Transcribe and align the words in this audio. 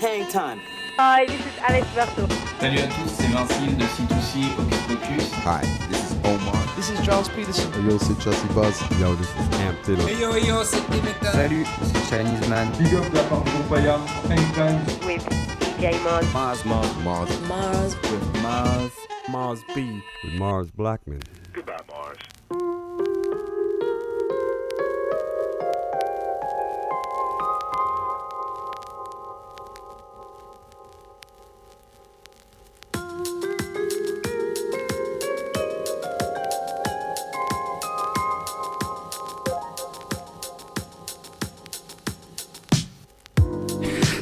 Hang 0.00 0.28
time. 0.30 0.60
Hi, 0.96 1.26
this 1.26 1.40
is 1.40 1.58
Alex 1.60 1.86
Berto. 1.88 2.28
Salut 2.60 2.78
à 2.78 2.86
tous, 2.86 3.08
c'est 3.08 3.26
20Syl 3.26 3.76
de 3.76 3.84
C2C 3.84 4.46
Hocus 4.56 4.78
Pocus. 4.86 5.32
Hi, 5.44 5.62
this 5.88 6.10
is 6.10 6.16
Omar. 6.24 6.54
This 6.76 6.90
is 6.90 7.04
Charles 7.04 7.28
Peterson. 7.30 7.68
Yo, 7.84 7.98
c'est 7.98 8.20
Chelsea 8.22 8.46
Buzz. 8.54 8.80
Yo, 9.00 9.16
this 9.16 9.26
is 9.28 9.48
Cam 9.58 9.74
Taylor. 9.84 10.08
Hey 10.08 10.20
yo, 10.20 10.36
yo, 10.36 10.62
c'est 10.62 10.88
Dimitra. 10.90 11.32
Salut, 11.32 11.66
c'est 11.82 12.16
Chinese 12.16 12.48
Man. 12.48 12.70
Big 12.78 12.94
up 12.94 13.12
la 13.12 13.22
part 13.24 13.42
de 13.42 13.50
Paya, 13.68 13.98
Hangtime. 14.28 14.78
With 15.04 15.26
DJ 15.60 16.00
Mars. 16.04 16.26
Mars, 16.32 16.64
Mars, 16.64 16.94
Mars. 17.02 17.30
Mars. 17.48 17.96
With 18.02 18.42
Mars. 18.42 18.92
Mars 19.28 19.64
B. 19.74 20.00
With 20.22 20.34
Mars 20.34 20.70
Blackman. 20.70 21.22
Goodbye, 21.52 21.82
Mars. 21.88 22.18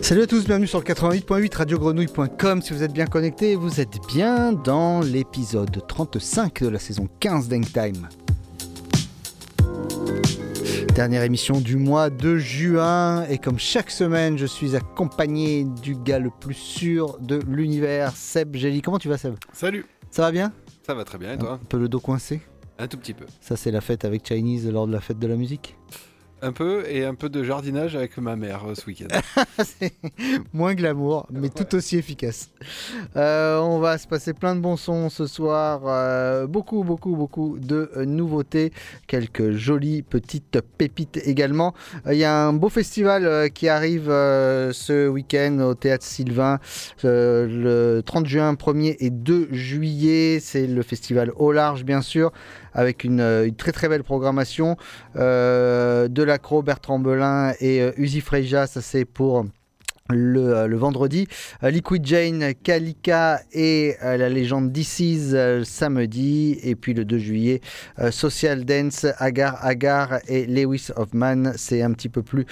Salut 0.07 0.23
à 0.23 0.27
tous, 0.29 0.45
bienvenue 0.45 0.69
sur 0.69 0.79
le 0.79 0.85
88.8 0.85 1.57
radiogrenouille.com. 1.57 2.63
Si 2.63 2.73
vous 2.73 2.85
êtes 2.85 2.93
bien 2.93 3.07
connectés, 3.07 3.57
vous 3.57 3.81
êtes 3.81 3.99
bien 4.07 4.53
dans 4.53 5.01
l'épisode 5.01 5.85
35 5.89 6.63
de 6.63 6.69
la 6.69 6.79
saison 6.79 7.09
15 7.19 7.49
d'Hangtime. 7.49 8.09
Dernière 10.95 11.25
émission 11.25 11.61
du 11.61 11.75
mois 11.75 12.09
de 12.09 12.37
juin 12.37 13.25
et 13.25 13.39
comme 13.39 13.59
chaque 13.59 13.91
semaine, 13.91 14.39
je 14.39 14.47
suis 14.47 14.77
accompagné 14.77 15.65
du 15.83 15.97
gars 15.97 16.21
le 16.21 16.31
plus 16.31 16.55
sûr 16.55 17.19
de 17.19 17.41
l'univers, 17.49 18.13
Seb 18.15 18.55
Gély. 18.55 18.83
Comment 18.83 19.01
tu 19.01 19.09
vas 19.09 19.19
Seb? 19.19 19.35
Salut, 19.53 19.87
Ça 20.13 20.23
va 20.23 20.31
bien? 20.31 20.53
Ça 20.87 20.95
va 20.95 21.03
très 21.03 21.19
bien 21.19 21.33
et 21.33 21.39
toi? 21.39 21.59
Un 21.61 21.67
peu 21.67 21.79
le 21.79 21.89
dos 21.89 21.99
coincé? 21.99 22.43
Un 22.79 22.87
tout 22.87 22.97
petit 22.97 23.13
peu. 23.13 23.25
Ça 23.41 23.57
c'est 23.57 23.73
la 23.73 23.81
fête 23.81 24.05
avec 24.05 24.25
Chinese 24.25 24.71
lors 24.71 24.87
de 24.87 24.93
la 24.93 25.01
fête 25.01 25.19
de 25.19 25.27
la 25.27 25.35
musique? 25.35 25.75
Un 26.43 26.53
peu 26.53 26.85
et 26.87 27.03
un 27.05 27.15
peu 27.15 27.31
de 27.31 27.43
jardinage 27.43 27.97
avec 27.97 28.19
ma 28.19 28.37
mère 28.37 28.67
euh, 28.69 28.75
ce 28.75 28.85
week-end. 28.87 29.09
Moins 30.53 30.75
glamour, 30.75 31.27
mais 31.31 31.49
tout 31.49 31.75
aussi 31.75 31.97
efficace. 31.97 32.51
Euh, 33.17 33.59
on 33.59 33.79
va 33.79 33.97
se 33.97 34.07
passer 34.07 34.35
plein 34.35 34.55
de 34.55 34.61
bons 34.61 34.77
sons 34.77 35.09
ce 35.09 35.27
soir. 35.27 35.83
euh, 35.87 36.47
beaucoup, 36.47 36.85
beaucoup, 36.85 37.17
beaucoup 37.17 37.59
de 37.59 37.91
nouveautés. 38.05 38.73
Quelques 39.07 39.53
jolies 39.53 40.03
petites 40.03 40.61
pépites 40.77 41.19
également. 41.25 41.73
Il 42.11 42.19
y 42.19 42.25
a 42.25 42.47
un 42.47 42.53
beau 42.53 42.69
festival 42.69 43.51
qui 43.53 43.71
arrive 43.71 44.09
ce 44.09 45.09
week-end 45.09 45.59
au 45.61 45.75
Théâtre 45.75 46.05
Sylvain. 46.05 46.59
le 47.03 48.03
30 48.05 48.27
juin, 48.27 48.53
1er 48.53 48.97
et 49.01 49.09
2 49.09 49.49
juillet. 49.53 50.39
C'est 50.41 50.67
le 50.67 50.83
festival 50.83 51.33
au 51.37 51.51
large, 51.51 51.85
bien 51.85 52.03
sûr, 52.03 52.31
avec 52.77 53.05
une, 53.05 53.21
euh, 53.21 53.47
une 53.47 53.57
très 53.57 53.73
très 53.73 53.89
belle 53.89 54.05
programmation. 54.05 54.77
Euh, 55.17 56.07
de 56.09 56.23
l'accro, 56.23 56.63
Bertrand 56.63 56.99
Belin 56.99 57.53
et 57.59 57.81
euh, 57.81 57.93
Uzi 57.97 58.21
Freja, 58.21 58.67
ça 58.67 58.81
c'est 58.81 59.05
pour 59.05 59.47
le, 60.11 60.55
euh, 60.55 60.67
le 60.67 60.77
vendredi. 60.77 61.27
Euh, 61.63 61.71
Liquid 61.71 62.07
Jane, 62.07 62.55
Kalika 62.63 63.41
et 63.53 63.97
euh, 64.03 64.17
la 64.17 64.29
légende 64.29 64.73
DC's 64.73 65.35
samedi. 65.65 66.59
Et 66.63 66.75
puis 66.75 66.95
le 66.95 67.05
2 67.05 67.19
juillet, 67.19 67.61
Social 68.11 68.65
Dance, 68.65 69.07
Agar 69.19 69.65
Agar 69.65 70.19
et 70.29 70.47
Lewis 70.47 70.89
of 70.97 71.13
Man. 71.15 71.53
C'est 71.57 71.83
un 71.83 71.93
petit 71.93 72.09
peu 72.09 72.23
plus 72.23 72.47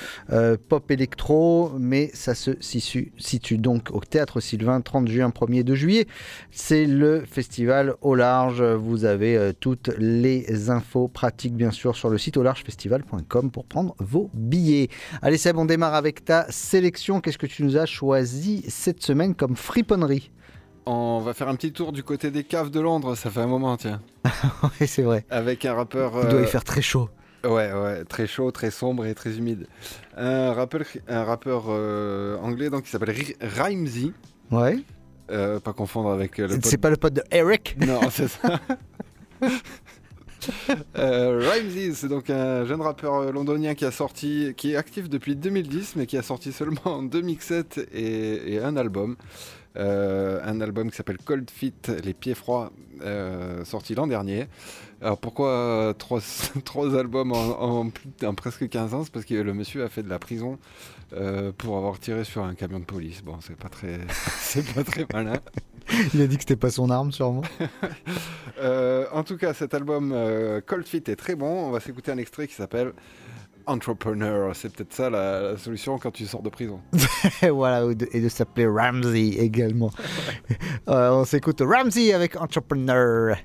pop 0.69 0.91
électro, 0.91 1.72
mais 1.78 2.10
ça 2.15 2.34
se 2.34 2.53
situe, 2.60 3.59
donc 3.59 3.91
au 3.91 4.00
Théâtre 4.00 4.41
Sylvain, 4.41 4.81
30 4.81 5.09
juin, 5.09 5.28
1er 5.28 5.62
2 5.62 5.75
juillet. 5.75 6.06
C'est 6.50 6.86
le 6.86 7.25
festival 7.26 7.94
au 8.00 8.15
large. 8.15 8.62
Vous 8.62 9.04
avez 9.04 9.53
toutes 9.60 9.91
les 9.98 10.71
infos 10.71 11.09
pratiques, 11.09 11.54
bien 11.54 11.71
sûr, 11.71 11.97
sur 11.97 12.10
le 12.10 12.19
site 12.19 12.36
au 12.36 12.42
largefestival.com 12.42 13.50
pour 13.50 13.65
prendre 13.65 13.94
vos 13.98 14.31
billets. 14.34 14.88
Allez 15.22 15.38
Seb, 15.38 15.56
on 15.59 15.65
démarre 15.65 15.94
avec 15.94 16.25
ta 16.25 16.47
sélection. 16.50 17.21
Qu'est-ce 17.21 17.38
que 17.38 17.44
tu 17.47 17.62
nous 17.65 17.77
as 17.77 17.87
choisi 17.87 18.65
cette 18.69 19.03
semaine 19.03 19.34
comme 19.34 19.56
friponnerie 19.56 20.31
On 20.87 21.21
va 21.21 21.34
faire 21.34 21.49
un 21.49 21.55
petit 21.56 21.72
tour 21.72 21.93
du 21.93 22.03
côté 22.03 22.31
des 22.31 22.44
caves 22.44 22.71
de 22.71 22.81
Londres, 22.81 23.15
ça 23.15 23.31
fait 23.31 23.41
un 23.41 23.47
moment 23.47 23.77
tiens. 23.77 24.00
Oui, 24.81 24.87
c'est 24.87 25.03
vrai. 25.03 25.25
Avec 25.31 25.65
un 25.65 25.75
rappeur... 25.75 26.12
Il 26.22 26.28
doit 26.28 26.41
y 26.41 26.44
euh, 26.44 26.47
faire 26.47 26.65
très 26.65 26.83
chaud. 26.83 27.09
Ouais, 27.44 27.72
ouais, 27.72 28.04
très 28.04 28.27
chaud, 28.27 28.50
très 28.50 28.71
sombre 28.71 29.04
et 29.06 29.15
très 29.15 29.37
humide. 29.37 29.66
Un 30.16 30.53
rappeur, 30.53 30.83
un 31.09 31.25
rappeur 31.25 31.65
euh, 31.69 32.38
anglais 32.38 32.71
donc 32.71 32.84
qui 32.84 32.91
s'appelle 32.91 33.15
Rhymesy. 33.41 34.12
Ouais. 34.50 34.78
Euh, 35.31 35.60
pas 35.60 35.72
confondre 35.72 36.10
avec 36.10 36.38
euh, 36.38 36.49
le 36.49 36.59
C'est 36.62 36.78
pas 36.78 36.91
le 36.91 36.97
pote 36.97 37.15
de 37.15 37.22
Eric 37.31 37.77
Non, 37.78 38.00
c'est 38.10 38.28
ça. 38.28 38.60
euh, 40.99 41.93
c'est 41.94 42.09
donc 42.09 42.31
un 42.31 42.65
jeune 42.65 42.81
rappeur 42.81 43.32
londonien 43.32 43.75
qui 43.75 43.84
a 43.84 43.91
sorti, 43.91 44.55
qui 44.56 44.72
est 44.72 44.77
actif 44.77 45.09
depuis 45.09 45.37
2010, 45.37 45.97
mais 45.97 46.06
qui 46.06 46.16
a 46.16 46.22
sorti 46.22 46.53
seulement 46.53 46.81
en 46.84 47.03
deux 47.03 47.21
mixettes 47.21 47.81
et, 47.93 48.59
un 48.62 48.77
album. 48.77 49.16
Euh, 49.77 50.41
un 50.44 50.60
album 50.60 50.91
qui 50.91 50.97
s'appelle 50.97 51.19
Cold 51.19 51.50
Feet, 51.50 51.91
Les 52.04 52.15
Pieds 52.15 52.34
Froids, 52.34 52.71
euh, 53.03 53.65
sorti 53.65 53.94
l'an 53.94 54.06
dernier. 54.06 54.47
Alors 55.03 55.19
pourquoi 55.19 55.94
trois, 55.99 56.21
albums 56.99 57.33
en 57.33 58.34
presque 58.34 58.69
15 58.69 58.94
ans? 58.94 59.04
C'est 59.04 59.12
parce 59.12 59.25
que 59.25 59.34
le 59.34 59.53
monsieur 59.53 59.84
a 59.84 59.88
fait 59.88 60.03
de 60.03 60.09
la 60.09 60.19
prison 60.19 60.59
euh, 61.16 61.52
pour 61.56 61.76
avoir 61.76 61.98
tiré 61.98 62.25
sur 62.25 62.42
un 62.44 62.54
camion 62.54 62.80
de 62.80 62.84
police. 62.84 63.22
Bon, 63.22 63.38
c'est 63.41 63.56
pas 63.56 63.69
très, 63.69 63.98
c'est 64.38 64.64
pas 64.75 64.84
très 64.84 65.06
malin. 65.12 65.38
Il 66.14 66.20
a 66.22 66.26
dit 66.26 66.36
que 66.36 66.42
c'était 66.42 66.56
pas 66.56 66.70
son 66.70 66.91
arme, 66.91 67.12
sûrement. 67.12 67.42
Euh, 68.60 69.06
en 69.12 69.24
tout 69.24 69.36
cas, 69.36 69.53
cet 69.53 69.74
album 69.74 70.12
euh, 70.14 70.60
Cold 70.64 70.86
Feet 70.86 71.08
est 71.08 71.16
très 71.16 71.34
bon. 71.34 71.66
On 71.66 71.70
va 71.72 71.80
s'écouter 71.80 72.12
un 72.12 72.19
extrait 72.19 72.47
qui 72.47 72.54
s'appelle 72.54 72.92
Entrepreneur. 73.66 74.54
C'est 74.54 74.72
peut-être 74.72 74.92
ça 74.92 75.10
la, 75.10 75.41
la 75.53 75.56
solution 75.58 75.98
quand 75.98 76.12
tu 76.12 76.24
sors 76.24 76.41
de 76.42 76.48
prison. 76.50 76.80
Et 77.42 77.50
voilà, 77.50 77.82
de- 77.92 78.08
et 78.12 78.20
de 78.20 78.28
s'appeler 78.28 78.66
Ramsey 78.69 79.30
également. 79.41 79.91
Euh, 80.88 81.10
on 81.10 81.24
s'écoute 81.24 81.60
Ramsey 81.62 82.12
avec 82.12 82.36
Entrepreneur. 82.41 83.36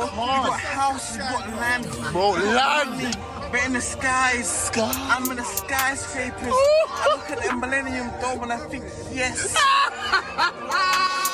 Bro, 0.00 0.08
you 0.08 0.46
got 0.48 0.60
house, 0.60 1.16
you 1.16 1.22
got 1.22 1.48
land. 1.50 1.86
Bro, 2.12 2.30
land. 2.30 3.16
But 3.50 3.66
in 3.66 3.72
the 3.72 3.80
skies, 3.80 4.70
I'm 4.76 5.30
in 5.30 5.36
the 5.36 5.44
skyscrapers. 5.44 6.52
I 6.52 7.08
look 7.10 7.30
at 7.30 7.42
the 7.42 7.56
Millennium 7.56 8.10
Dome 8.20 8.44
and 8.44 8.52
I 8.52 8.58
think, 8.68 8.84
yes. 9.12 9.54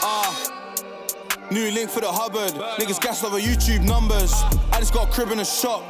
Ah. 0.09 0.53
New 1.51 1.71
link 1.71 1.91
for 1.91 2.01
the 2.01 2.11
Hubbard. 2.11 2.53
Niggas 2.79 3.01
gassed 3.01 3.23
over 3.25 3.39
YouTube 3.39 3.85
numbers. 3.85 4.33
I 4.73 4.79
just 4.81 4.93
got 4.93 5.09
a 5.09 5.13
crib 5.13 5.31
in 5.31 5.39
a 5.39 5.45
shop. 5.45 5.85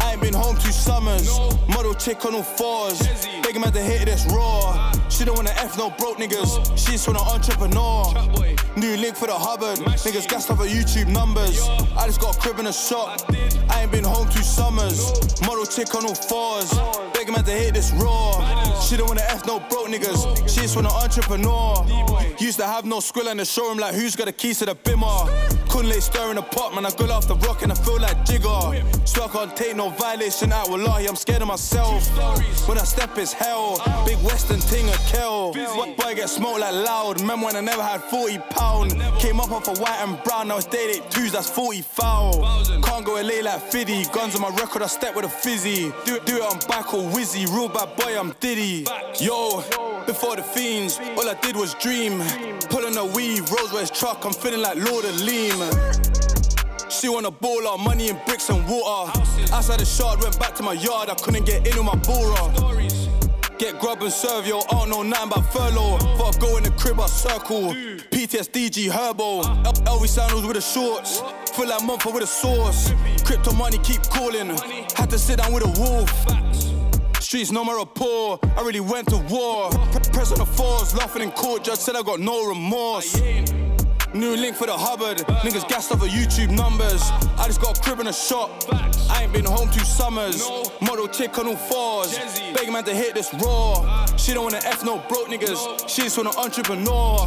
I 0.00 0.12
ain't 0.12 0.20
been 0.20 0.34
home 0.34 0.56
two 0.56 0.72
summers. 0.72 1.28
Model 1.68 1.94
chick 1.94 2.24
on 2.24 2.34
all 2.34 2.42
fours. 2.42 3.00
Beg 3.42 3.56
him 3.56 3.64
at 3.64 3.72
the 3.72 3.80
hit 3.80 4.06
this 4.06 4.26
raw. 4.26 4.92
She 5.12 5.26
don't 5.26 5.36
wanna 5.36 5.52
F 5.56 5.76
no 5.76 5.90
broke 5.90 6.16
niggas. 6.16 6.50
She's 6.74 7.04
from 7.04 7.16
an 7.16 7.22
entrepreneur. 7.22 8.02
New 8.76 8.96
link 8.96 9.14
for 9.14 9.26
the 9.26 9.34
Hubbard. 9.34 9.78
Niggas 9.78 10.26
gassed 10.26 10.50
over 10.50 10.64
YouTube 10.64 11.08
numbers. 11.08 11.68
I 11.96 12.06
just 12.06 12.18
got 12.20 12.34
a 12.34 12.40
crib 12.40 12.58
in 12.58 12.66
a 12.66 12.72
shop. 12.72 13.20
I 13.68 13.82
ain't 13.82 13.92
been 13.92 14.04
home 14.04 14.28
two 14.30 14.42
summers. 14.42 15.12
Model 15.42 15.66
chick 15.66 15.94
on 15.94 16.06
all 16.06 16.14
fours. 16.14 16.72
Beg 17.12 17.28
him 17.28 17.34
to 17.34 17.50
hit 17.50 17.74
this 17.74 17.92
raw. 17.92 18.80
She 18.80 18.96
don't 18.96 19.08
wanna 19.08 19.22
F 19.28 19.46
no 19.46 19.60
broke 19.60 19.88
niggas. 19.88 20.48
She's 20.48 20.72
from 20.72 20.86
an 20.86 20.92
entrepreneur. 20.92 21.84
Used 22.40 22.58
to 22.58 22.66
have 22.66 22.86
no 22.86 23.00
squill 23.00 23.28
in 23.28 23.36
the 23.36 23.44
showroom, 23.44 23.78
like 23.78 23.94
who's 23.94 24.16
got 24.16 24.26
the 24.26 24.32
keys 24.32 24.60
to 24.60 24.64
the 24.64 24.74
bimmer? 24.74 25.28
Couldn't 25.68 25.90
lay 25.90 26.00
stir 26.00 26.30
in 26.30 26.36
the 26.36 26.42
pot, 26.42 26.74
man. 26.74 26.86
I 26.86 26.90
go 26.90 27.04
off 27.12 27.28
the 27.28 27.36
rock 27.36 27.62
and 27.62 27.70
I 27.70 27.74
feel 27.74 28.00
like 28.00 28.24
Jigger. 28.24 29.06
So 29.06 29.24
I 29.24 29.28
can't 29.28 29.54
take 29.56 29.76
no 29.76 29.90
violation 29.90 30.52
out. 30.52 30.70
Wallahi, 30.70 31.06
I'm 31.06 31.16
scared 31.16 31.42
of 31.42 31.48
myself. 31.48 32.08
When 32.66 32.78
I 32.78 32.84
step, 32.84 33.16
it's 33.18 33.32
hell. 33.32 33.80
Big 34.06 34.18
Western 34.24 34.60
ting 34.60 34.88
a 34.88 35.01
kill. 35.06 35.52
Boy, 35.52 36.14
get 36.14 36.28
smoked 36.28 36.60
like 36.60 36.72
loud. 36.72 37.20
Remember 37.20 37.46
when 37.46 37.56
I 37.56 37.60
never 37.60 37.82
had 37.82 38.02
40 38.02 38.38
pound? 38.50 38.90
Came 39.18 39.40
up 39.40 39.50
off 39.50 39.68
a 39.68 39.80
white 39.80 39.98
and 40.00 40.22
brown. 40.24 40.48
Now 40.48 40.58
it's 40.58 40.66
day 40.66 40.92
date 40.92 41.10
twos, 41.10 41.32
that's 41.32 41.48
40 41.48 41.82
foul. 41.82 42.42
Can't 42.82 43.04
go 43.04 43.14
LA 43.14 43.42
like 43.42 43.60
Fiddy. 43.60 44.04
Guns 44.12 44.34
on 44.34 44.42
my 44.42 44.50
record, 44.56 44.82
I 44.82 44.86
step 44.86 45.14
with 45.14 45.24
a 45.24 45.28
fizzy. 45.28 45.92
Do 46.04 46.16
it, 46.16 46.26
do 46.26 46.36
it 46.36 46.42
on 46.42 46.58
back 46.68 46.94
or 46.94 47.02
Wizzy. 47.10 47.46
Real 47.46 47.68
bad 47.68 47.96
boy, 47.96 48.18
I'm 48.18 48.34
Diddy. 48.40 48.86
Yo, 49.20 49.62
before 50.06 50.36
the 50.36 50.42
fiends, 50.42 50.98
all 51.16 51.28
I 51.28 51.34
did 51.40 51.56
was 51.56 51.74
dream. 51.74 52.22
Pulling 52.70 52.96
a 52.96 53.04
weave, 53.04 53.50
Rolls 53.50 53.72
Royce 53.72 53.90
truck, 53.90 54.24
I'm 54.24 54.32
feeling 54.32 54.60
like 54.60 54.76
Lord 54.76 55.04
of 55.04 55.20
Lean. 55.20 55.58
She 56.90 57.08
want 57.08 57.26
a 57.26 57.30
baller, 57.30 57.78
money 57.82 58.10
in 58.10 58.18
bricks 58.26 58.48
and 58.50 58.66
water. 58.68 59.18
Outside 59.52 59.80
the 59.80 59.84
shard, 59.84 60.20
went 60.20 60.38
back 60.38 60.54
to 60.56 60.62
my 60.62 60.74
yard, 60.74 61.08
I 61.08 61.14
couldn't 61.14 61.46
get 61.46 61.66
in 61.66 61.76
with 61.76 61.86
my 61.86 61.96
baller. 61.96 62.81
Get 63.62 63.78
grub 63.78 64.02
and 64.02 64.12
serve, 64.12 64.44
yo, 64.44 64.60
don't 64.72 64.90
know 64.90 65.04
nothing 65.04 65.28
about 65.28 65.52
furlough. 65.52 65.94
I 65.94 66.32
go 66.40 66.56
in 66.56 66.64
the 66.64 66.72
crib, 66.72 66.98
I 66.98 67.06
circle. 67.06 67.72
PTSDG 68.10 68.90
Herbo. 68.90 69.44
L- 69.64 69.72
LV 69.98 70.08
sandals 70.08 70.44
with 70.44 70.56
the 70.56 70.60
shorts. 70.60 71.20
Feel 71.54 71.68
like 71.68 71.84
Mumford 71.84 72.12
with 72.12 72.24
a 72.24 72.26
sauce. 72.26 72.92
Crypto 73.24 73.52
money 73.52 73.78
keep 73.78 74.02
calling. 74.02 74.48
Had 74.96 75.10
to 75.10 75.16
sit 75.16 75.38
down 75.38 75.52
with 75.52 75.62
a 75.64 75.80
wolf. 75.80 77.22
Streets 77.22 77.52
no 77.52 77.62
more 77.64 77.78
rapport. 77.78 78.40
I 78.56 78.62
really 78.62 78.80
went 78.80 79.08
to 79.10 79.18
war. 79.30 79.70
Pre- 79.70 80.10
press 80.12 80.32
on 80.32 80.38
the 80.38 80.46
fours, 80.46 80.92
laughing 80.96 81.22
in 81.22 81.30
court. 81.30 81.62
Judge 81.62 81.78
said 81.78 81.94
I 81.94 82.02
got 82.02 82.18
no 82.18 82.48
remorse. 82.48 83.14
New 84.14 84.36
link 84.36 84.54
for 84.56 84.66
the 84.66 84.76
Hubbard. 84.76 85.18
Niggas 85.40 85.66
gassed 85.68 85.90
off 85.90 86.02
of 86.02 86.08
YouTube 86.08 86.50
numbers. 86.50 87.02
I 87.38 87.46
just 87.46 87.62
got 87.62 87.78
a 87.78 87.80
crib 87.80 87.98
and 87.98 88.10
a 88.10 88.12
shop. 88.12 88.50
I 89.10 89.22
ain't 89.22 89.32
been 89.32 89.46
home 89.46 89.70
two 89.70 89.84
summers. 89.84 90.46
Model 90.82 91.08
chick 91.08 91.38
on 91.38 91.46
all 91.46 91.56
fours. 91.56 92.18
Begging 92.52 92.74
man 92.74 92.84
to 92.84 92.94
hit 92.94 93.14
this 93.14 93.32
raw. 93.32 94.04
She 94.16 94.34
don't 94.34 94.44
wanna 94.44 94.60
F 94.66 94.84
no 94.84 94.98
broke 95.08 95.28
niggas. 95.28 95.88
She 95.88 96.02
just 96.02 96.18
want 96.18 96.28
an 96.28 96.44
entrepreneur. 96.44 97.26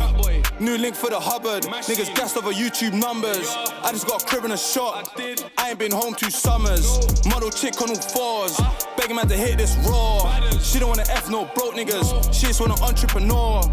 New 0.60 0.78
link 0.78 0.96
for 0.96 1.10
the 1.10 1.20
Hubbard. 1.20 1.64
Niggas 1.64 2.14
gassed 2.16 2.38
off 2.38 2.46
of 2.46 2.54
YouTube 2.54 2.94
numbers. 2.94 3.50
I 3.84 3.92
just 3.92 4.06
got 4.06 4.22
a 4.22 4.26
crib 4.28 4.44
and 4.44 4.54
a 4.54 4.58
shop. 4.58 5.10
I 5.58 5.70
ain't 5.70 5.80
been 5.80 5.92
home 5.92 6.14
two 6.14 6.30
summers. 6.30 7.26
Model 7.26 7.50
chick 7.50 7.82
on 7.82 7.90
all 7.90 7.96
fours. 7.96 8.62
Begging 8.96 9.16
man 9.16 9.28
to 9.30 9.36
hit 9.36 9.58
this 9.58 9.76
raw. 9.90 10.40
She 10.60 10.78
don't 10.78 10.90
wanna 10.90 11.06
F 11.10 11.32
no 11.32 11.46
broke 11.56 11.74
niggas. 11.74 12.32
She 12.32 12.46
just 12.46 12.60
want 12.60 12.78
an 12.78 12.84
entrepreneur. 12.84 13.64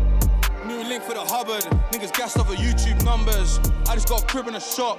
Link 0.93 1.05
for 1.05 1.15
the 1.15 1.21
Hubbard. 1.21 1.65
Niggas 1.91 2.13
gassed 2.13 2.37
off 2.39 2.51
of 2.51 2.57
YouTube 2.57 3.03
numbers. 3.03 3.59
I 3.89 3.95
just 3.95 4.11
got 4.11 4.25
a 4.25 4.27
crib 4.27 4.47
in 4.49 4.57
a 4.57 4.61
shop. 4.61 4.99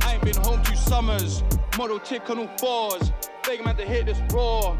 I 0.00 0.14
ain't 0.14 0.24
been 0.24 0.34
home 0.42 0.62
two 0.62 0.74
summers. 0.76 1.42
Model 1.76 1.98
chick 1.98 2.22
on 2.30 2.38
all 2.38 2.48
fours. 2.56 3.12
Begging 3.46 3.66
man 3.66 3.76
to 3.76 3.84
hit 3.84 4.06
this 4.06 4.16
raw. 4.32 4.74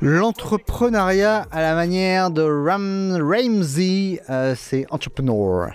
L'entrepreneuriat 0.00 1.46
à 1.52 1.60
la 1.62 1.76
manière 1.76 2.32
de 2.32 2.42
Ram 2.42 3.16
Ramsey, 3.22 4.20
euh, 4.28 4.56
c'est 4.58 4.86
entrepreneur. 4.90 5.70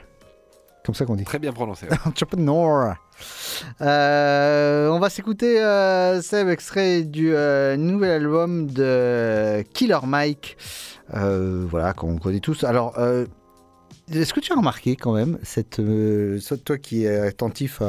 Comme 0.86 0.94
ça 0.94 1.06
qu'on 1.06 1.16
dit. 1.16 1.24
Très 1.24 1.40
bien 1.40 1.54
prononcé. 1.54 1.88
ouais. 1.88 1.96
Entrepreneur. 2.06 2.98
Euh, 3.80 4.90
on 4.90 5.00
va 5.00 5.10
s'écouter 5.10 5.62
euh, 5.64 6.22
Seb, 6.22 6.50
extrait 6.50 7.04
du 7.04 7.34
euh, 7.34 7.78
nouvel 7.78 8.24
album 8.24 8.68
de 8.68 9.64
Killer 9.74 10.00
Mike. 10.06 10.58
Euh, 11.14 11.66
voilà, 11.70 11.94
qu'on 11.94 12.18
connaît 12.18 12.42
tous. 12.42 12.66
Alors, 12.66 13.00
euh, 13.00 13.26
est-ce 14.12 14.34
que 14.34 14.40
tu 14.40 14.54
as 14.54 14.56
remarqué 14.56 14.96
quand 14.96 15.14
même, 15.14 15.40
cette, 15.44 15.80
euh, 15.80 16.40
toi 16.64 16.78
qui 16.78 17.06
es 17.06 17.18
attentif 17.18 17.82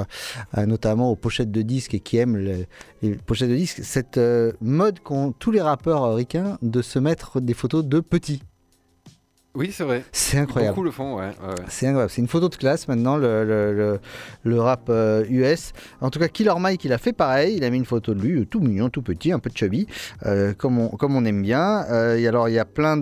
notamment 0.57 1.11
aux 1.11 1.17
pochettes 1.17 1.51
de 1.51 1.63
disques 1.63 1.95
et 1.95 2.01
qui 2.01 2.17
aime 2.17 2.37
les, 2.37 2.67
les 3.03 3.15
pochettes 3.17 3.51
de 3.51 3.57
disques, 3.57 3.81
cette 3.83 4.19
euh, 4.19 4.53
mode 4.61 5.01
qu'ont 5.01 5.33
tous 5.33 5.51
les 5.51 5.61
rappeurs 5.61 6.15
ricains 6.15 6.59
de 6.63 6.83
se 6.83 6.99
mettre 6.99 7.41
des 7.41 7.55
photos 7.55 7.85
de 7.85 8.01
petits? 8.01 8.43
Oui, 9.57 9.71
c'est 9.73 9.85
vrai. 9.85 10.05
C'est 10.13 10.39
incroyable. 10.39 10.75
Beaucoup 10.75 10.85
le 10.85 10.91
font, 10.91 11.17
ouais. 11.17 11.31
C'est 11.69 11.87
incroyable. 11.87 12.11
C'est 12.13 12.21
une 12.21 12.29
photo 12.29 12.49
de 12.49 12.55
classe 12.57 12.87
maintenant, 12.89 13.17
le, 13.17 13.45
le, 13.45 13.73
le- 13.73 14.01
le 14.45 14.61
rap 14.61 14.89
euh, 14.91 15.25
US. 15.31 15.73
En 16.01 16.11
tout 16.11 16.19
cas, 16.19 16.29
Killer 16.29 16.53
Mike, 16.61 16.85
il 16.85 16.93
a 16.93 16.99
fait 16.99 17.13
pareil. 17.15 17.55
Il 17.57 17.65
a 17.65 17.71
mis 17.71 17.79
une 17.79 17.85
photo 17.87 18.13
de 18.15 18.21
lui, 18.21 18.41
euh, 18.41 18.45
tout 18.45 18.61
mignon, 18.61 18.91
tout 18.91 19.03
petit, 19.03 19.33
un 19.33 19.39
peu 19.39 19.51
chubby, 19.55 19.87
euh, 20.27 20.53
comme, 20.53 20.79
on, 20.79 20.89
comme 20.91 21.17
on 21.17 21.25
aime 21.25 21.41
bien. 21.43 21.85
Euh, 21.91 22.17
et 22.17 22.29
alors, 22.29 22.49
il 22.49 22.55
y 22.55 22.59
a 22.59 22.65
plein 22.67 22.97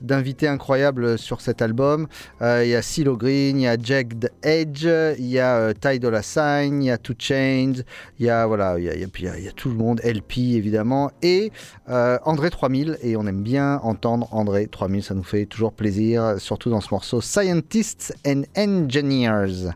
d'invités 0.00 0.46
incroyables 0.46 1.18
sur 1.18 1.40
cet 1.40 1.62
album. 1.62 2.06
Euh, 2.42 2.62
il 2.64 2.70
y 2.70 2.74
a 2.74 2.82
CeeLo 2.82 3.16
Green, 3.16 3.56
il 3.58 3.62
y 3.62 3.66
a 3.66 3.76
Jagged 3.80 4.30
Edge, 4.42 4.84
il 5.18 5.26
y 5.26 5.38
a 5.38 5.56
euh, 5.56 5.72
Ty 5.72 5.98
Dolla 5.98 6.20
Sign, 6.22 6.82
il 6.82 6.86
y 6.86 6.90
a 6.90 6.98
Two 6.98 7.14
Chainz, 7.18 7.82
il 8.18 8.26
y 8.26 8.30
a, 8.30 8.46
voilà, 8.46 8.78
il 8.78 8.84
y 8.84 8.90
a, 8.90 8.94
il 8.94 9.00
y 9.00 9.04
a- 9.04 9.08
puis 9.08 9.24
il 9.38 9.44
y 9.44 9.48
a- 9.48 9.52
tout 9.52 9.68
le 9.70 9.74
monde, 9.76 10.00
LP 10.04 10.38
évidemment, 10.54 11.10
et 11.22 11.50
euh, 11.88 12.18
André 12.24 12.50
3000. 12.50 12.98
Et 13.02 13.16
on 13.16 13.26
aime 13.26 13.42
bien 13.42 13.80
entendre 13.82 14.28
André 14.32 14.66
3000, 14.66 15.02
ça 15.02 15.14
nous 15.14 15.22
fait 15.22 15.46
toujours 15.46 15.72
plaisir, 15.72 15.93
plaisir, 15.94 16.34
surtout 16.38 16.70
dans 16.70 16.80
ce 16.80 16.88
morceau 16.90 17.20
Scientists 17.20 18.14
and 18.26 18.44
Engineers. 18.54 19.70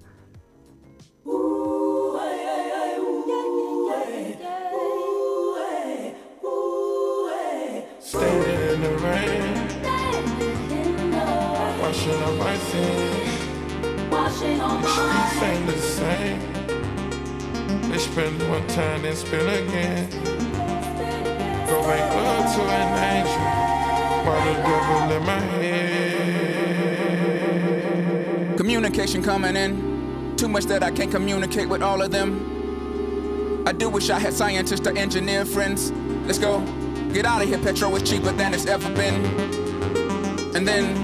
spend 17.98 18.50
one 18.50 18.66
time 18.68 19.04
and 19.04 19.16
spend 19.16 19.48
again. 19.48 20.08
Go 21.68 21.86
make 21.86 22.00
love 22.00 22.54
to 22.54 22.62
an 22.62 23.16
angel. 23.16 23.67
Devil 24.34 25.12
in 25.16 25.22
my 25.25 25.40
head. 25.40 26.28
Communication 28.56 29.22
coming 29.22 29.56
in. 29.56 30.34
Too 30.36 30.48
much 30.48 30.64
that 30.66 30.82
I 30.82 30.90
can't 30.90 31.10
communicate 31.10 31.69
with 31.69 31.82
all 31.82 32.02
of 32.02 32.10
them. 32.10 32.56
I 33.66 33.72
do 33.72 33.88
wish 33.88 34.08
I 34.10 34.19
had 34.19 34.32
scientists 34.32 34.86
or 34.86 34.96
engineer 34.96 35.44
friends. 35.44 35.90
Let's 36.26 36.38
go. 36.38 36.60
Get 37.12 37.26
out 37.26 37.42
of 37.42 37.48
here, 37.48 37.58
petrol 37.58 37.96
is 37.96 38.08
cheaper 38.08 38.32
than 38.32 38.54
it's 38.54 38.66
ever 38.66 38.88
been. 38.94 39.25
And 40.54 40.66
then, 40.66 40.94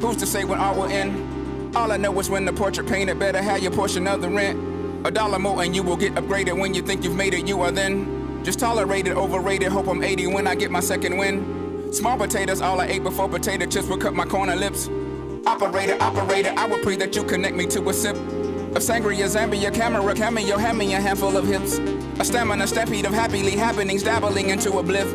who's 0.00 0.16
to 0.18 0.26
say 0.26 0.44
when 0.44 0.58
art 0.58 0.76
will 0.76 0.86
end? 0.86 1.76
All 1.76 1.90
I 1.90 1.96
know 1.96 2.18
is 2.20 2.28
when 2.28 2.44
the 2.44 2.52
portrait 2.52 2.86
painted, 2.86 3.18
better 3.18 3.40
have 3.40 3.62
your 3.62 3.72
portion 3.72 4.06
of 4.06 4.20
the 4.20 4.28
rent. 4.28 4.58
A 5.06 5.10
dollar 5.10 5.38
more 5.38 5.62
and 5.62 5.74
you 5.74 5.82
will 5.82 5.96
get 5.96 6.14
upgraded 6.14 6.58
when 6.58 6.74
you 6.74 6.82
think 6.82 7.02
you've 7.02 7.16
made 7.16 7.34
it, 7.34 7.46
you 7.48 7.60
are 7.62 7.70
then. 7.70 8.44
Just 8.44 8.58
tolerated, 8.58 9.16
overrated, 9.16 9.68
hope 9.72 9.88
I'm 9.88 10.02
80 10.02 10.26
when 10.28 10.46
I 10.46 10.54
get 10.54 10.70
my 10.70 10.80
second 10.80 11.16
win. 11.16 11.61
Small 11.92 12.16
potatoes, 12.16 12.62
all 12.62 12.80
I 12.80 12.86
ate 12.86 13.02
before 13.02 13.28
potato 13.28 13.66
chips 13.66 13.86
would 13.88 14.00
cut 14.00 14.14
my 14.14 14.24
corner 14.24 14.56
lips. 14.56 14.88
Operator, 15.46 15.96
operator, 16.00 16.54
I 16.56 16.66
would 16.66 16.82
pray 16.82 16.96
that 16.96 17.14
you 17.14 17.22
connect 17.22 17.54
me 17.54 17.66
to 17.66 17.88
a 17.88 17.92
sip 17.92 18.16
of 18.16 18.80
sangria, 18.82 19.28
Zambia, 19.28 19.72
camera, 19.72 20.14
cameo, 20.14 20.56
hand 20.56 20.78
me 20.78 20.94
a 20.94 21.00
handful 21.00 21.36
of 21.36 21.46
hips. 21.46 21.76
A 22.18 22.24
stamina, 22.24 22.66
stampede 22.66 23.04
of 23.04 23.12
happily 23.12 23.50
happenings, 23.50 24.02
dabbling 24.02 24.48
into 24.48 24.78
a 24.78 24.82
bliff. 24.82 25.12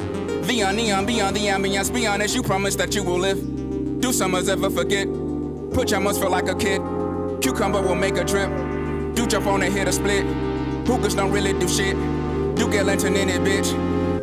Beyond 0.48 0.78
neon, 0.78 1.08
beyond 1.08 1.36
the 1.36 1.48
ambience, 1.48 1.92
beyond 1.92 2.22
as 2.22 2.36
you 2.36 2.44
promise 2.44 2.76
that 2.76 2.94
you 2.94 3.04
will 3.04 3.18
live. 3.18 3.40
Do 4.00 4.14
summers 4.14 4.48
ever 4.48 4.70
forget? 4.70 5.08
Pajamas 5.74 6.20
feel 6.20 6.30
like 6.30 6.48
a 6.48 6.56
kid. 6.56 6.82
Cucumber 7.42 7.82
will 7.82 7.96
make 7.96 8.18
a 8.18 8.24
drip. 8.24 8.50
Do 9.16 9.26
jump 9.26 9.48
on 9.48 9.64
and 9.64 9.74
hit 9.74 9.88
a 9.88 9.92
split. 9.92 10.24
Hookers 10.86 11.16
don't 11.16 11.32
really 11.32 11.54
do 11.54 11.68
shit. 11.68 11.96
Do 12.56 12.70
get 12.70 12.86
lantern 12.86 13.16
in 13.16 13.30
it, 13.30 13.42
bitch. 13.42 13.74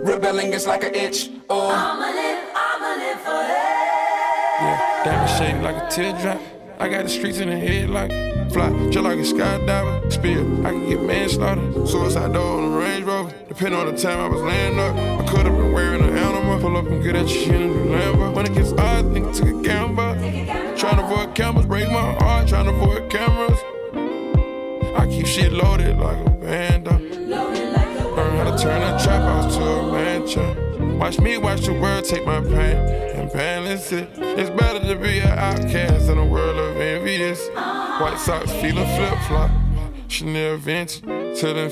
Rebelling 0.07 0.53
is 0.53 0.69
like 0.69 0.85
a 0.85 0.97
itch. 0.97 1.31
Oh. 1.51 2.34
Diamond 5.05 5.31
shaped 5.31 5.63
like 5.63 5.77
a 5.77 5.89
teardrop. 5.91 6.41
I 6.79 6.89
got 6.89 7.05
the 7.05 7.09
streets 7.09 7.39
in 7.39 7.49
the 7.49 7.57
head 7.57 7.91
like 7.91 8.11
fly, 8.51 8.71
just 8.91 9.05
like 9.05 9.19
a 9.19 9.23
skydiver. 9.23 10.13
Spill, 10.13 10.67
I 10.67 10.71
can 10.71 10.89
get 10.89 11.03
manslaughter. 11.03 11.87
Suicide 11.87 12.33
door 12.33 12.61
on 12.61 12.73
the 12.73 12.79
Range 12.79 13.05
Rover. 13.05 13.35
Depending 13.49 13.79
on 13.79 13.95
the 13.95 14.01
time 14.01 14.19
I 14.19 14.29
was 14.29 14.41
laying 14.41 14.79
up, 14.79 14.97
I 14.97 15.31
could 15.31 15.47
have 15.47 15.57
been 15.57 15.73
wearing 15.73 16.03
an 16.03 16.17
animal. 16.17 16.59
Pull 16.59 16.77
up 16.77 16.87
and 16.87 17.03
get 17.03 17.17
at 17.17 17.29
your 17.29 17.45
shit 17.45 17.61
in 17.61 17.69
the 17.69 17.97
Lambo. 17.97 18.35
When 18.35 18.47
it 18.47 18.55
gets 18.55 18.73
odd, 18.73 19.05
nigga 19.05 19.37
took 19.37 19.49
a 19.49 19.63
gamble. 19.63 20.15
Trying 20.77 20.97
to 20.97 21.05
avoid 21.05 21.35
cameras, 21.35 21.67
break 21.67 21.89
my 21.89 22.15
heart. 22.15 22.49
Trying 22.49 22.65
to 22.65 22.73
avoid 22.73 23.11
cameras. 23.11 23.59
I 24.97 25.07
keep 25.07 25.27
shit 25.27 25.53
loaded 25.53 25.99
like 25.99 26.27
a 26.27 26.31
band. 26.31 26.87
Learn 26.87 28.37
how 28.37 28.51
to 28.51 28.63
turn 28.63 28.83
a 28.83 28.99
trap 29.03 29.23
house 29.23 29.55
to 29.57 29.63
a 29.63 29.93
mansion. 29.93 30.99
Watch 30.99 31.21
me 31.21 31.37
watch 31.37 31.67
the 31.67 31.73
world 31.75 32.05
take 32.05 32.25
my 32.25 32.41
pain 32.41 33.14
it. 33.93 34.09
It's 34.17 34.51
better 34.51 34.79
to 34.79 34.95
be 34.95 35.19
an 35.19 35.39
outcast 35.39 36.09
in 36.09 36.19
a 36.19 36.25
world 36.25 36.57
of 36.57 36.77
envious. 36.77 37.49
White 37.49 38.19
socks, 38.19 38.53
feeling 38.53 38.87
flip 38.97 39.19
flop. 39.27 39.51
Chanel 40.09 40.57
vintage 40.57 41.03
till 41.41 41.55
then 41.55 41.71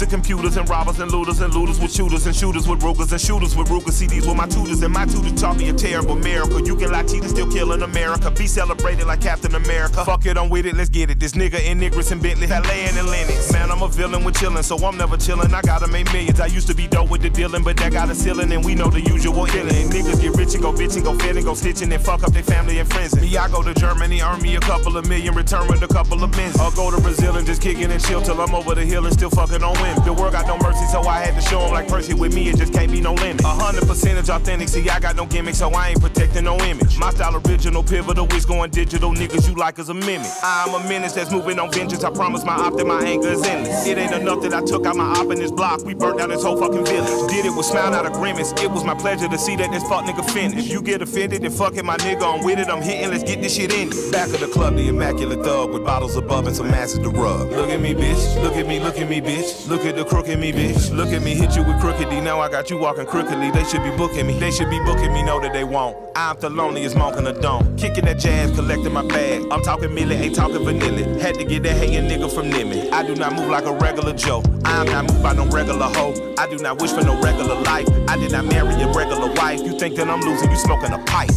to 0.00 0.06
computers 0.06 0.56
and 0.56 0.66
robbers 0.70 0.98
and 0.98 1.12
looters 1.12 1.40
and 1.40 1.52
looters 1.54 1.78
with 1.78 1.92
shooters 1.92 2.24
and 2.24 2.34
shooters 2.34 2.66
with 2.66 2.82
Rugers 2.82 3.12
and 3.12 3.20
shooters 3.20 3.54
with 3.54 3.68
Ruger. 3.68 3.92
CDs 3.92 4.26
with 4.26 4.34
my 4.34 4.46
tutors 4.46 4.80
and 4.80 4.94
my 4.94 5.04
tutors 5.04 5.38
taught 5.38 5.58
me 5.58 5.68
a 5.68 5.74
terrible 5.74 6.16
miracle. 6.16 6.58
You 6.66 6.74
can 6.74 6.90
lie, 6.90 7.02
cheat, 7.02 7.20
and 7.20 7.28
still 7.28 7.50
kill 7.50 7.72
in 7.72 7.82
America. 7.82 8.30
Be 8.30 8.46
celebrated 8.46 9.06
like 9.06 9.20
Captain 9.20 9.54
America. 9.54 10.02
Fuck 10.06 10.24
it, 10.24 10.38
I'm 10.38 10.48
with 10.48 10.64
it, 10.64 10.74
let's 10.74 10.88
get 10.88 11.10
it. 11.10 11.20
This 11.20 11.32
nigga 11.32 11.62
in 11.62 11.78
Niggers 11.78 12.12
and 12.12 12.22
Bentley, 12.22 12.46
Valet 12.46 12.86
and 12.86 12.96
Lennox. 13.08 13.52
Man, 13.52 13.70
I'm 13.70 13.82
a 13.82 13.88
villain 13.88 14.24
with 14.24 14.36
chillin', 14.36 14.64
so 14.64 14.78
I'm 14.78 14.96
never 14.96 15.18
chillin'. 15.18 15.52
I 15.52 15.60
gotta 15.60 15.86
make 15.86 16.10
millions. 16.14 16.40
I 16.40 16.46
used 16.46 16.68
to 16.68 16.74
be 16.74 16.86
dope 16.86 17.10
with 17.10 17.20
the 17.20 17.28
dealing, 17.28 17.62
but 17.62 17.76
that 17.76 17.92
got 17.92 18.08
a 18.08 18.14
ceiling, 18.14 18.50
and 18.52 18.64
we 18.64 18.74
know 18.74 18.88
the 18.88 19.02
usual 19.02 19.44
feeling. 19.44 19.90
Niggas 19.90 20.22
get 20.22 20.34
rich 20.34 20.54
and 20.54 20.62
go 20.62 20.72
bitch 20.72 20.94
and 20.94 21.04
go 21.04 21.12
fit 21.18 21.36
and 21.36 21.44
go 21.44 21.52
stitchin', 21.52 21.92
and 21.92 22.02
fuck 22.02 22.24
up 22.24 22.32
their 22.32 22.42
family 22.42 22.78
and 22.78 22.88
friends. 22.90 23.20
Me, 23.20 23.36
I 23.36 23.48
go 23.48 23.62
to 23.62 23.74
Germany, 23.74 24.22
earn 24.22 24.40
me 24.40 24.56
a 24.56 24.60
couple 24.60 24.96
of 24.96 25.06
million, 25.06 25.34
return 25.34 25.68
with 25.68 25.82
a 25.82 25.88
couple 25.88 26.24
of 26.24 26.32
bins. 26.32 26.56
I'll 26.56 26.70
go 26.70 26.90
to 26.90 26.98
Brazil 27.02 27.36
and 27.36 27.46
just 27.46 27.60
kickin' 27.60 27.90
and 27.90 28.02
chill 28.02 28.22
till 28.22 28.40
I'm 28.40 28.54
over 28.54 28.74
the 28.74 28.86
hill 28.86 29.04
and 29.04 29.12
still 29.12 29.30
fuckin' 29.30 29.62
on 29.62 29.76
The 30.04 30.12
world 30.12 30.32
got 30.32 30.46
no 30.46 30.58
mercy, 30.58 30.86
so 30.86 31.02
I 31.02 31.20
had 31.20 31.34
to 31.34 31.40
show 31.40 31.60
'em 31.60 31.72
like 31.72 31.88
Percy 31.88 32.14
with 32.14 32.34
me, 32.34 32.48
it 32.48 32.56
just 32.56 32.72
can't 32.72 32.90
be 32.90 33.00
no 33.00 33.12
limit. 33.14 33.44
A 33.44 33.48
hundred 33.48 33.86
percentage 33.86 34.28
authentic, 34.28 34.68
see, 34.68 34.88
I 34.88 34.98
got 34.98 35.16
no 35.16 35.26
gimmick, 35.26 35.54
so 35.54 35.70
I 35.70 35.88
ain't 35.90 36.00
protecting 36.00 36.44
no 36.44 36.56
image. 36.58 36.96
My 36.98 37.10
style 37.10 37.40
original, 37.46 37.82
pivotal, 37.82 38.26
it's 38.30 38.44
going 38.44 38.70
digital, 38.70 39.12
niggas 39.12 39.48
you 39.48 39.54
like 39.54 39.78
as 39.78 39.88
a 39.88 39.94
mimic. 39.94 40.30
I'm 40.42 40.74
a 40.74 40.88
menace 40.88 41.12
that's 41.12 41.30
moving 41.30 41.58
on 41.58 41.70
vengeance, 41.70 42.02
I 42.04 42.10
promise 42.10 42.44
my 42.44 42.54
op 42.54 42.76
that 42.76 42.86
my 42.86 43.02
anger 43.02 43.28
is 43.28 43.42
endless. 43.42 43.86
It 43.86 43.98
ain't 43.98 44.12
enough 44.12 44.42
that 44.42 44.54
I 44.54 44.62
took 44.62 44.86
out 44.86 44.96
my 44.96 45.04
op 45.04 45.30
in 45.30 45.38
this 45.38 45.50
block, 45.50 45.84
we 45.84 45.94
burnt 45.94 46.18
down 46.18 46.30
this 46.30 46.42
whole 46.42 46.56
fucking 46.56 46.84
village. 46.86 47.30
Did 47.30 47.46
it 47.46 47.54
with 47.54 47.66
smile, 47.66 47.90
not 47.90 48.06
a 48.06 48.10
grimace, 48.10 48.52
it 48.62 48.70
was 48.70 48.84
my 48.84 48.94
pleasure 48.94 49.28
to 49.28 49.38
see 49.38 49.56
that 49.56 49.70
this 49.70 49.82
fuck 49.84 50.04
nigga 50.04 50.28
finish. 50.30 50.66
If 50.66 50.72
you 50.72 50.82
get 50.82 51.02
offended, 51.02 51.42
then 51.42 51.50
fuck 51.50 51.76
it, 51.76 51.84
my 51.84 51.96
nigga, 51.98 52.22
I'm 52.22 52.44
with 52.44 52.58
it, 52.58 52.68
I'm 52.68 52.82
hitting, 52.82 53.10
let's 53.10 53.24
get 53.24 53.42
this 53.42 53.54
shit 53.54 53.72
in. 53.72 53.90
Back 54.10 54.28
of 54.28 54.40
the 54.40 54.48
club, 54.48 54.76
the 54.76 54.88
immaculate 54.88 55.44
thug 55.44 55.72
with 55.72 55.84
bottles 55.84 56.16
above 56.16 56.46
and 56.46 56.56
some 56.56 56.70
masses 56.70 56.98
to 57.00 57.10
rub. 57.10 57.50
Look 57.52 57.70
at 57.70 57.80
me, 57.80 57.94
bitch, 57.94 58.42
look 58.42 58.56
at 58.56 58.66
me, 58.66 58.80
look 58.80 58.98
at 58.98 59.08
me, 59.08 59.20
bitch. 59.20 59.68
Look 59.68 59.79
at 59.84 59.96
the 59.96 60.04
crook 60.04 60.28
in 60.28 60.40
me, 60.40 60.52
bitch. 60.52 60.94
Look 60.94 61.08
at 61.08 61.22
me, 61.22 61.34
hit 61.34 61.54
you 61.56 61.62
with 61.62 61.80
crooked 61.80 62.10
D. 62.10 62.20
Now 62.20 62.40
I 62.40 62.48
got 62.48 62.70
you 62.70 62.78
walking 62.78 63.06
crookedly. 63.06 63.50
They 63.50 63.64
should 63.64 63.82
be 63.82 63.90
booking 63.90 64.26
me. 64.26 64.38
They 64.38 64.50
should 64.50 64.68
be 64.68 64.78
booking 64.80 65.12
me, 65.12 65.22
know 65.22 65.40
that 65.40 65.52
they 65.52 65.64
won't. 65.64 65.96
I'm 66.16 66.38
the 66.40 66.50
loneliest 66.50 66.96
monk 66.96 67.16
in 67.16 67.24
the 67.24 67.32
dome. 67.32 67.76
Kicking 67.76 68.04
that 68.04 68.18
jazz, 68.18 68.50
collecting 68.52 68.92
my 68.92 69.06
bag. 69.06 69.44
I'm 69.50 69.62
talking 69.62 69.90
milli, 69.90 70.18
ain't 70.18 70.34
talking 70.34 70.64
vanilla. 70.64 71.20
Had 71.20 71.36
to 71.36 71.44
get 71.44 71.62
that 71.62 71.76
hating 71.76 72.08
nigga 72.08 72.32
from 72.32 72.50
Nimmy. 72.50 72.90
I 72.92 73.06
do 73.06 73.14
not 73.14 73.34
move 73.34 73.48
like 73.48 73.64
a 73.64 73.72
regular 73.72 74.12
Joe. 74.12 74.42
I'm 74.64 74.86
not 74.86 75.10
moved 75.10 75.22
by 75.22 75.34
no 75.34 75.46
regular 75.46 75.86
hoe. 75.86 76.34
I 76.36 76.48
do 76.48 76.58
not 76.58 76.80
wish 76.80 76.90
for 76.90 77.02
no 77.02 77.20
regular 77.22 77.54
life. 77.62 77.88
I 78.08 78.16
did 78.16 78.32
not 78.32 78.46
marry 78.46 78.74
a 78.82 78.92
regular 78.92 79.32
wife. 79.34 79.60
You 79.60 79.78
think 79.78 79.96
that 79.96 80.08
I'm 80.08 80.20
losing, 80.20 80.50
you 80.50 80.56
smoking 80.56 80.92
a 80.92 80.98
pipe. 81.04 81.30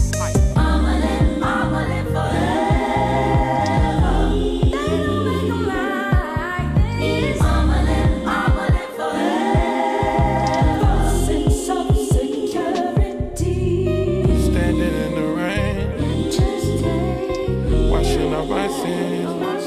Sins. 18.83 19.65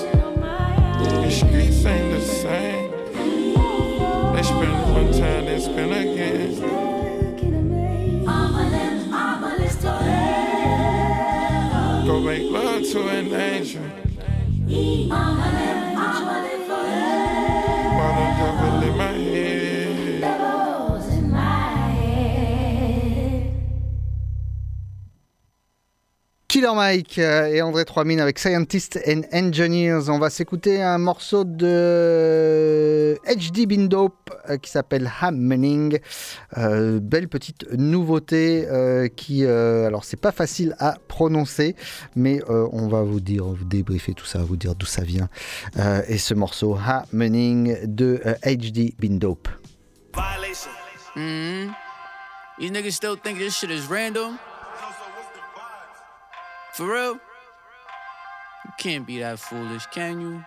The 1.22 1.30
streets 1.30 1.84
ain't 1.86 2.12
the 2.12 2.20
same. 2.20 2.90
They 4.34 4.42
spend 4.42 4.76
one 4.92 5.10
time, 5.12 5.44
then 5.46 5.60
spend 5.60 5.92
again. 5.92 6.52
Go 12.06 12.20
make 12.20 12.50
love 12.50 12.82
to 12.92 13.08
an 13.08 13.32
angel. 13.32 13.82
Bottle 17.96 18.30
devil 18.38 18.82
in 18.88 18.96
my 18.96 19.12
head. 19.12 19.55
Killer 26.56 26.74
Mike 26.74 27.18
euh, 27.18 27.48
et 27.48 27.60
André 27.60 27.84
3000 27.84 28.18
avec 28.18 28.38
Scientists 28.38 28.98
and 29.06 29.24
Engineers. 29.30 30.08
On 30.08 30.18
va 30.18 30.30
s'écouter 30.30 30.82
un 30.82 30.96
morceau 30.96 31.44
de 31.44 33.18
HD 33.26 33.66
Bindope 33.66 34.30
euh, 34.48 34.56
qui 34.56 34.70
s'appelle 34.70 35.12
Happening. 35.20 35.98
Euh, 36.56 36.98
belle 36.98 37.28
petite 37.28 37.70
nouveauté 37.72 38.66
euh, 38.70 39.06
qui, 39.08 39.44
alors 39.44 40.06
c'est 40.06 40.18
pas 40.18 40.32
facile 40.32 40.74
à 40.78 40.96
prononcer, 41.08 41.76
mais 42.14 42.40
on 42.48 42.88
va 42.88 43.02
vous 43.02 43.20
dire, 43.20 43.44
vous 43.44 43.66
débriefer 43.66 44.14
tout 44.14 44.24
ça, 44.24 44.38
vous 44.38 44.56
dire 44.56 44.74
d'où 44.74 44.86
ça 44.86 45.02
vient. 45.02 45.28
Et 46.08 46.16
ce 46.16 46.32
morceau 46.32 46.74
Happening 46.74 47.76
de 47.84 48.22
HD 48.46 48.94
Bindope. 48.98 49.48
Violation. 50.14 50.70
Mm-hmm. 51.16 51.68
These 52.58 52.70
niggas 52.70 52.92
still 52.92 53.16
think 53.22 53.36
this 53.36 53.54
shit 53.54 53.70
is 53.70 53.90
random. 53.90 54.38
For 56.76 56.92
real? 56.92 57.14
You 57.14 58.70
can't 58.76 59.06
be 59.06 59.20
that 59.20 59.38
foolish, 59.38 59.86
can 59.86 60.20
you? 60.20 60.44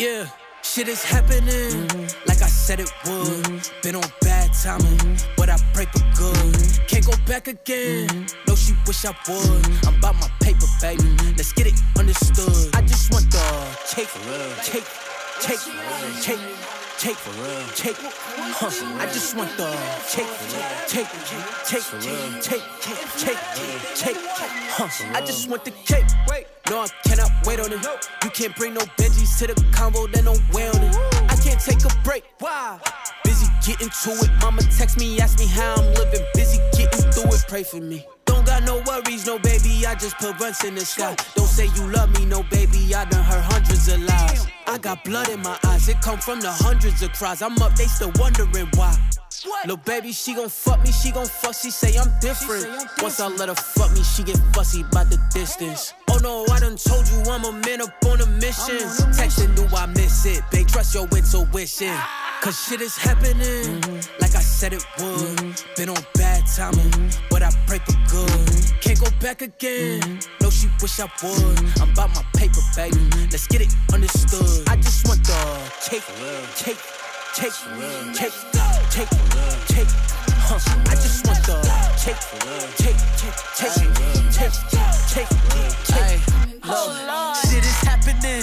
Yeah, 0.00 0.26
shit 0.64 0.88
is 0.88 1.04
happening 1.04 1.46
mm-hmm. 1.46 2.28
like 2.28 2.42
I 2.42 2.48
said 2.48 2.80
it 2.80 2.90
would. 3.04 3.44
Mm-hmm. 3.44 3.80
Been 3.84 3.94
on 3.94 4.10
bad 4.20 4.52
timing, 4.52 4.98
mm-hmm. 4.98 5.34
but 5.36 5.48
I 5.48 5.56
pray 5.72 5.84
for 5.84 6.02
good. 6.18 6.88
Can't 6.88 7.06
go 7.06 7.12
back 7.24 7.46
again. 7.46 8.26
No, 8.48 8.56
she 8.56 8.74
wish 8.84 9.04
I 9.04 9.14
would. 9.28 9.86
I'm 9.86 9.94
about 9.98 10.16
my 10.16 10.28
paper, 10.40 10.66
baby. 10.80 11.06
Let's 11.36 11.52
get 11.52 11.68
it 11.68 11.80
understood. 11.96 12.74
I 12.74 12.82
just 12.82 13.12
want 13.12 13.30
the 13.30 13.78
cake, 13.94 14.10
cake, 14.64 14.88
cake, 15.40 15.60
cake. 16.20 16.57
Cake, 16.98 17.16
cake, 17.76 17.96
huh? 18.00 18.98
I 18.98 19.06
just 19.06 19.36
want 19.36 19.56
the 19.56 19.70
cake, 20.10 20.26
cake, 20.88 21.06
cake, 21.68 21.84
cake, 22.42 22.62
cake, 23.16 23.38
cake, 23.94 24.16
huh? 24.68 25.14
I 25.14 25.20
just 25.20 25.48
want 25.48 25.64
the 25.64 25.70
cake. 25.70 26.06
No, 26.68 26.80
I 26.80 26.88
cannot 27.04 27.30
wait 27.46 27.60
on 27.60 27.72
it. 27.72 27.86
You 28.24 28.30
can't 28.30 28.54
bring 28.56 28.74
no 28.74 28.80
Benjis 28.98 29.38
to 29.38 29.46
the 29.46 29.54
combo, 29.72 30.08
then 30.08 30.24
don't 30.24 30.42
wear 30.52 30.74
on 30.74 30.82
it. 30.82 30.96
I 31.30 31.36
can't 31.36 31.60
take 31.60 31.84
a 31.84 32.02
break. 32.02 32.24
Why? 32.40 32.80
Busy 33.22 33.46
getting 33.64 33.90
to 33.90 34.10
it. 34.10 34.30
Mama 34.42 34.62
text 34.62 34.98
me, 34.98 35.20
ask 35.20 35.38
me 35.38 35.46
how 35.46 35.76
I'm 35.76 35.94
living. 35.94 36.26
Busy 36.34 36.58
getting 36.76 37.12
through 37.12 37.32
it. 37.32 37.44
Pray 37.46 37.62
for 37.62 37.80
me. 37.80 38.04
Got 38.48 38.64
no 38.64 38.80
worries, 38.86 39.26
no 39.26 39.38
baby. 39.38 39.84
I 39.86 39.94
just 39.94 40.16
put 40.16 40.40
runs 40.40 40.64
in 40.64 40.74
the 40.74 40.80
sky. 40.80 41.14
Don't 41.34 41.46
say 41.46 41.66
you 41.66 41.92
love 41.92 42.18
me, 42.18 42.24
no 42.24 42.42
baby. 42.44 42.94
I 42.94 43.04
done 43.04 43.22
heard 43.22 43.42
hundreds 43.42 43.88
of 43.88 44.00
lies. 44.00 44.46
I 44.66 44.78
got 44.78 45.04
blood 45.04 45.28
in 45.28 45.42
my 45.42 45.58
eyes. 45.66 45.86
It 45.86 46.00
come 46.00 46.18
from 46.18 46.40
the 46.40 46.50
hundreds 46.50 47.02
of 47.02 47.12
cries. 47.12 47.42
I'm 47.42 47.60
up, 47.60 47.76
they 47.76 47.84
still 47.84 48.10
wondering 48.18 48.68
why. 48.74 48.96
Little 49.46 49.76
baby, 49.76 50.12
she 50.12 50.34
gon' 50.34 50.48
fuck 50.48 50.82
me, 50.82 50.90
she 50.90 51.10
gon' 51.12 51.26
fuck, 51.26 51.54
she 51.54 51.70
say 51.70 51.96
I'm 51.96 52.10
different. 52.20 52.66
Once 53.00 53.20
I 53.20 53.28
let 53.28 53.48
her 53.48 53.54
fuck 53.54 53.92
me, 53.92 54.02
she 54.02 54.22
get 54.24 54.38
fussy 54.52 54.80
about 54.80 55.10
the 55.10 55.18
distance. 55.32 55.94
Oh 56.10 56.18
no, 56.22 56.44
I 56.52 56.58
done 56.58 56.76
told 56.76 57.06
you 57.08 57.22
I'm 57.30 57.44
a 57.44 57.52
man 57.52 57.82
up 57.82 57.90
on 58.06 58.20
a 58.20 58.26
mission. 58.26 58.78
Texting, 59.14 59.54
do 59.54 59.64
I 59.76 59.86
miss 59.86 60.26
it? 60.26 60.42
Babe, 60.50 60.66
trust 60.66 60.94
your 60.94 61.04
intuition. 61.04 61.94
Cause 62.40 62.58
shit 62.60 62.80
is 62.80 62.96
happening 62.96 63.80
like 64.20 64.34
I 64.34 64.40
said 64.40 64.72
it 64.72 64.84
would. 64.98 65.62
Been 65.76 65.88
on 65.88 66.02
bad 66.14 66.44
timing, 66.46 67.10
but 67.30 67.42
I 67.42 67.50
pray 67.66 67.78
for 67.78 67.96
good. 68.10 68.80
Can't 68.80 69.00
go 69.00 69.06
back 69.20 69.42
again. 69.42 70.20
No, 70.40 70.50
she 70.50 70.68
wish 70.80 71.00
I 71.00 71.08
would. 71.22 71.58
I'm 71.80 71.90
about 71.90 72.14
my 72.14 72.22
paper, 72.34 72.60
baby. 72.76 72.96
Let's 73.30 73.46
get 73.46 73.60
it 73.60 73.74
understood. 73.92 74.68
I 74.68 74.76
just 74.76 75.06
want 75.06 75.24
the 75.24 75.72
cake, 75.88 76.04
cake, 76.56 76.78
cake, 77.34 77.52
cake, 78.14 78.32
cake, 78.90 79.08
cake. 79.68 79.88
Huh. 80.40 80.58
I 80.86 80.94
just 80.94 81.26
want 81.26 81.44
the 81.44 81.60
cake, 81.98 82.16
cake, 82.78 82.96
cake, 83.18 83.40
cake, 84.32 84.52
cake, 85.12 85.32
cake. 85.86 86.22
Look, 86.64 87.36
shit 87.36 87.64
is 87.64 87.80
happening 87.82 88.42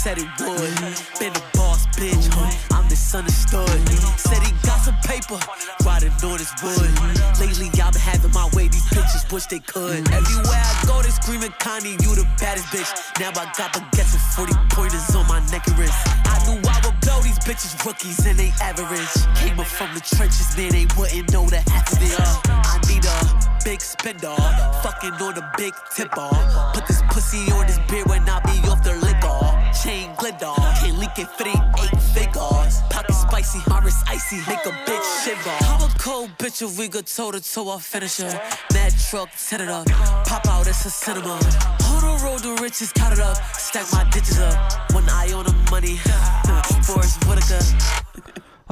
said 0.00 0.16
it 0.16 0.32
would. 0.40 0.72
Been 1.20 1.36
a 1.36 1.44
boss 1.52 1.84
bitch? 1.92 2.24
I'm 2.72 2.88
misunderstood. 2.88 3.68
Said 4.16 4.42
he 4.42 4.52
got 4.64 4.80
some 4.80 4.96
paper, 5.04 5.36
riding 5.84 6.12
on 6.24 6.38
his 6.40 6.52
wood. 6.64 6.88
Lately, 7.36 7.68
I've 7.76 7.92
been 7.92 8.00
having 8.00 8.32
my 8.32 8.48
way. 8.54 8.68
These 8.68 8.88
bitches 8.96 9.30
wish 9.30 9.44
they 9.46 9.58
could. 9.58 10.00
Everywhere 10.10 10.64
I 10.64 10.84
go, 10.86 11.02
they 11.02 11.10
screaming, 11.10 11.52
Connie, 11.60 12.00
you 12.00 12.16
the 12.16 12.26
baddest 12.40 12.72
bitch. 12.72 12.88
Now 13.20 13.28
I 13.36 13.44
got 13.52 13.76
baguettes 13.76 14.16
and 14.16 14.48
40 14.48 14.54
pointers 14.70 15.14
on 15.14 15.28
my 15.28 15.40
neck 15.52 15.68
and 15.68 15.76
wrist. 15.78 15.92
I 16.24 16.40
knew 16.48 16.56
I 16.64 16.80
would 16.80 16.98
blow 17.02 17.20
these 17.20 17.38
bitches 17.40 17.76
rookies 17.84 18.24
and 18.24 18.38
they 18.38 18.52
average. 18.62 19.12
Came 19.36 19.60
up 19.60 19.66
from 19.66 19.92
the 19.92 20.00
trenches, 20.00 20.56
man, 20.56 20.72
they 20.72 20.86
wouldn't 20.96 21.30
know 21.30 21.44
the 21.44 21.60
half 21.68 21.92
of 21.92 22.00
it. 22.00 22.16
I 22.48 22.80
need 22.88 23.04
a 23.04 23.60
big 23.64 23.82
spender, 23.82 24.34
fucking 24.80 25.20
on 25.20 25.36
a 25.36 25.52
big 25.58 25.74
tip 25.94 26.16
off. 26.16 26.72
Put 26.72 26.86
this 26.86 27.02
pussy 27.10 27.52
on 27.52 27.66
this 27.66 27.78
beer 27.90 28.04
when 28.04 28.26
I 28.26 28.40
be 28.48 28.66
off 28.66 28.82
the 28.82 28.94
liquor. 28.94 29.09
Chain 29.82 30.10
glitter, 30.18 30.52
can't 30.78 30.98
leak 30.98 31.18
it 31.18 31.28
they 31.38 31.50
eight 31.50 32.02
figures. 32.12 32.82
Pocket 32.90 33.14
spicy, 33.14 33.60
my 33.68 33.80
wrist 33.80 34.04
icy, 34.06 34.36
make 34.36 34.66
a 34.66 34.72
bitch 34.84 35.24
shiver. 35.24 35.56
I'm 35.60 35.88
a 35.88 35.94
cold 35.98 36.30
bitch 36.36 36.60
if 36.60 36.78
we 36.78 36.88
go 36.88 37.00
toe 37.00 37.30
to 37.30 37.40
toe, 37.40 37.68
I'll 37.70 37.78
finish 37.78 38.18
her. 38.18 38.30
Mad 38.74 38.92
truck, 39.08 39.30
set 39.36 39.62
it 39.62 39.68
up, 39.68 39.86
pop 40.26 40.46
out, 40.48 40.66
it's 40.66 40.84
a 40.84 40.90
cinema. 40.90 41.32
On 41.32 42.00
the 42.02 42.20
road 42.24 42.42
to 42.42 42.62
riches, 42.62 42.92
count 42.92 43.14
it 43.14 43.20
up, 43.20 43.38
stack 43.54 43.86
my 43.92 44.04
ditches 44.10 44.38
up. 44.38 44.92
One 44.92 45.08
eye 45.08 45.32
on 45.32 45.46
the 45.46 45.54
money, 45.70 45.96
Forest 46.84 47.24
Whitaker. 47.26 47.99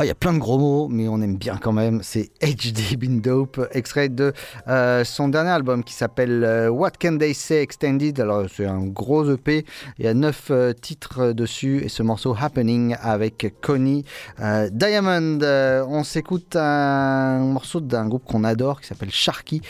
Oh, 0.01 0.05
il 0.05 0.07
y 0.07 0.11
a 0.11 0.15
plein 0.15 0.33
de 0.33 0.39
gros 0.39 0.59
mots, 0.59 0.87
mais 0.89 1.09
on 1.09 1.21
aime 1.23 1.37
bien 1.37 1.57
quand 1.57 1.73
même. 1.73 2.05
C'est 2.05 2.31
HD 2.41 2.97
Been 2.97 3.21
Dope, 3.21 3.67
extrait 3.73 4.09
de 4.09 4.33
euh, 4.69 5.03
son 5.03 5.29
dernier 5.29 5.51
album 5.51 5.83
qui 5.83 5.93
s'appelle 5.93 6.45
euh, 6.45 6.69
What 6.69 6.93
Can 7.01 7.19
They 7.19 7.35
Say 7.35 7.63
Extended. 7.63 8.21
Alors, 8.21 8.45
c'est 8.49 8.67
un 8.67 8.87
gros 8.87 9.29
EP. 9.29 9.65
Il 9.99 10.05
y 10.05 10.07
a 10.07 10.15
neuf 10.15 10.53
euh, 10.53 10.73
titres 10.73 11.33
dessus 11.33 11.83
et 11.83 11.89
ce 11.89 12.05
morceau 12.05 12.37
Happening 12.41 12.95
avec 13.03 13.57
Connie 13.61 14.05
euh, 14.39 14.71
Diamond. 14.71 15.41
On 15.89 16.05
s'écoute 16.05 16.55
un 16.55 17.41
morceau 17.41 17.81
d'un 17.81 18.07
groupe 18.07 18.25
qu'on 18.25 18.45
adore 18.45 18.81
qui 18.81 18.87
s'appelle 18.87 19.11
Sharky 19.11 19.63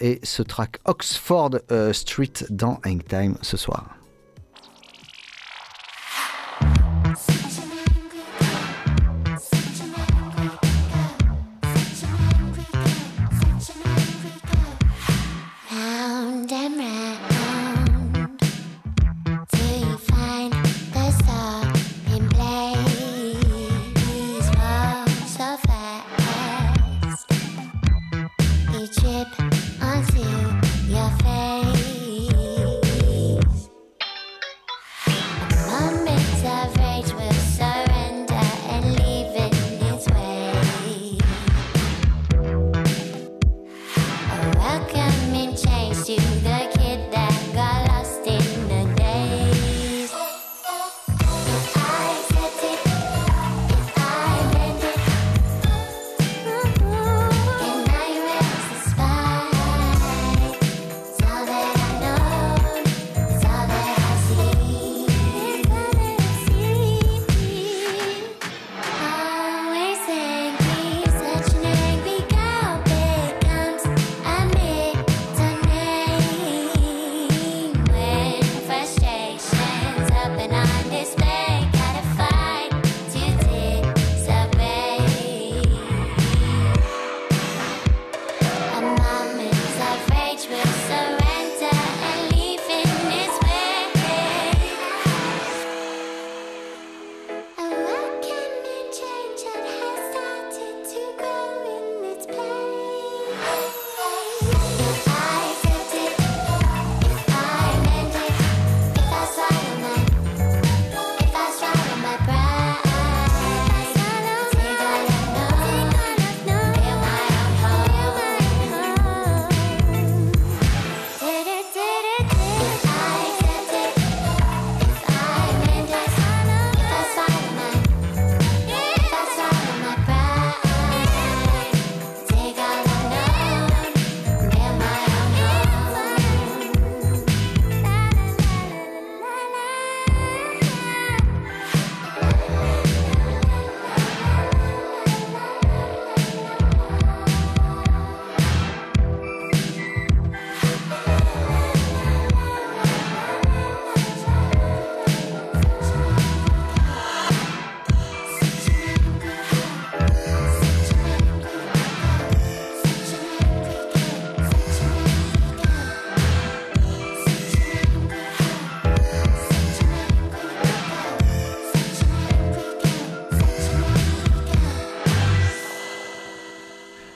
et 0.00 0.18
ce 0.24 0.42
track 0.42 0.78
Oxford 0.84 1.60
Street 1.92 2.32
dans 2.50 2.80
Hangtime 2.84 3.36
ce 3.40 3.56
soir. 3.56 4.03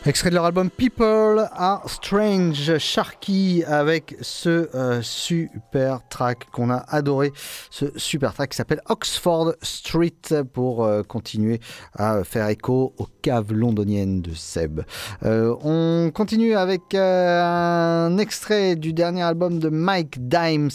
Extrait 0.09 0.31
de 0.31 0.37
leur 0.37 0.47
album 0.47 0.71
People 0.71 1.51
Are 1.53 1.83
Strange, 1.87 2.79
Sharky 2.79 3.63
avec 3.67 4.17
ce 4.23 4.75
euh, 4.75 5.03
super 5.03 6.01
track 6.09 6.47
qu'on 6.51 6.71
a 6.71 6.79
adoré, 6.89 7.31
ce 7.69 7.93
super 7.97 8.33
track 8.33 8.53
qui 8.53 8.57
s'appelle 8.57 8.81
Oxford 8.89 9.53
Street 9.61 10.15
pour 10.55 10.83
euh, 10.83 11.03
continuer 11.03 11.61
à 11.95 12.25
faire 12.25 12.49
écho 12.49 12.95
aux 12.97 13.07
caves 13.21 13.53
londoniennes 13.53 14.23
de 14.23 14.33
Seb. 14.33 14.81
Euh, 15.27 15.55
on 15.63 16.11
continue 16.11 16.55
avec 16.55 16.95
un 16.95 18.17
extrait 18.17 18.77
du 18.77 18.95
dernier 18.95 19.25
album 19.25 19.59
de 19.59 19.69
Mike 19.69 20.27
Dimes 20.27 20.71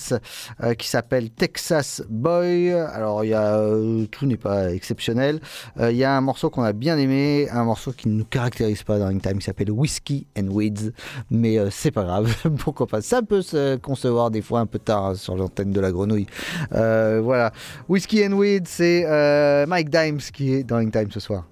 qui 0.77 0.87
s'appelle 0.87 1.31
Texas 1.31 2.03
Boy. 2.07 2.71
Alors 2.71 3.25
y 3.25 3.33
a 3.33 3.59
tout 4.11 4.27
n'est 4.27 4.37
pas 4.37 4.71
exceptionnel. 4.71 5.39
Il 5.79 5.95
y 5.95 6.03
a 6.03 6.15
un 6.15 6.21
morceau 6.21 6.51
qu'on 6.51 6.61
a 6.61 6.73
bien 6.73 6.99
aimé, 6.99 7.47
un 7.49 7.63
morceau 7.63 7.93
qui 7.93 8.09
ne 8.09 8.13
nous 8.13 8.25
caractérise 8.25 8.83
pas 8.83 9.03
Ring 9.03 9.22
Qui 9.31 9.41
s'appelle 9.41 9.71
Whiskey 9.71 10.25
and 10.37 10.47
Weeds, 10.51 10.91
mais 11.31 11.57
euh, 11.57 11.69
c'est 11.71 11.91
pas 11.91 12.03
grave, 12.03 12.35
pourquoi 12.59 12.87
pas? 12.87 13.01
Ça 13.01 13.21
peut 13.21 13.41
se 13.41 13.77
concevoir 13.77 14.29
des 14.31 14.41
fois 14.41 14.59
un 14.59 14.65
peu 14.65 14.79
tard 14.79 15.05
hein, 15.05 15.15
sur 15.15 15.37
l'antenne 15.37 15.71
de 15.71 15.79
la 15.79 15.91
grenouille. 15.91 16.27
Euh, 16.73 17.21
voilà, 17.23 17.53
Whiskey 17.87 18.27
and 18.27 18.33
Weeds, 18.33 18.65
c'est 18.67 19.05
euh, 19.05 19.65
Mike 19.65 19.89
Dimes 19.89 20.17
qui 20.17 20.53
est 20.53 20.63
dans 20.63 20.77
Ring 20.77 20.91
Time 20.91 21.09
ce 21.09 21.19
soir. 21.21 21.45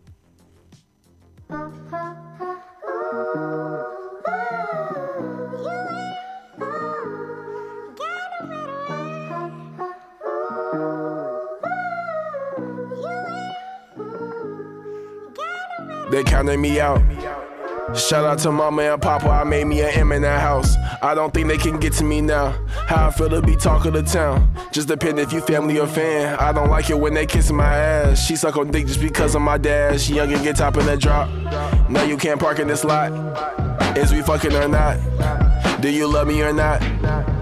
They 16.11 16.23
counted 16.25 16.57
me 16.57 16.81
out. 16.81 16.99
Shout 17.95 18.25
out 18.25 18.39
to 18.39 18.51
mama 18.51 18.83
and 18.83 19.01
papa, 19.01 19.27
I 19.27 19.43
made 19.43 19.65
me 19.65 19.81
an 19.81 19.89
M 19.89 20.11
in 20.13 20.21
that 20.21 20.39
house. 20.39 20.75
I 21.01 21.13
don't 21.13 21.33
think 21.33 21.47
they 21.47 21.57
can 21.57 21.79
get 21.79 21.93
to 21.93 22.03
me 22.03 22.21
now. 22.21 22.51
How 22.87 23.07
I 23.07 23.11
feel 23.11 23.29
to 23.29 23.41
be 23.41 23.55
talk 23.55 23.85
of 23.85 23.93
the 23.93 24.03
town. 24.03 24.53
Just 24.71 24.87
depend 24.87 25.19
if 25.19 25.33
you 25.33 25.41
family 25.41 25.77
or 25.77 25.87
fan. 25.87 26.35
I 26.39 26.53
don't 26.53 26.69
like 26.69 26.89
it 26.89 26.97
when 26.97 27.13
they 27.13 27.25
kiss 27.25 27.51
my 27.51 27.65
ass. 27.65 28.25
She 28.25 28.35
suck 28.35 28.55
on 28.57 28.71
dick 28.71 28.87
just 28.87 29.01
because 29.01 29.35
of 29.35 29.41
my 29.41 29.57
dad. 29.57 29.99
She 29.99 30.15
young 30.15 30.31
and 30.31 30.43
get 30.43 30.55
top 30.55 30.77
in 30.77 30.85
the 30.85 30.95
drop. 30.95 31.29
Now 31.89 32.03
you 32.03 32.17
can't 32.17 32.39
park 32.39 32.59
in 32.59 32.67
this 32.67 32.83
lot. 32.83 33.11
Is 33.97 34.13
we 34.13 34.21
fucking 34.21 34.53
or 34.53 34.67
not? 34.67 34.97
Do 35.81 35.89
you 35.89 36.07
love 36.07 36.27
me 36.27 36.41
or 36.41 36.53
not? 36.53 36.81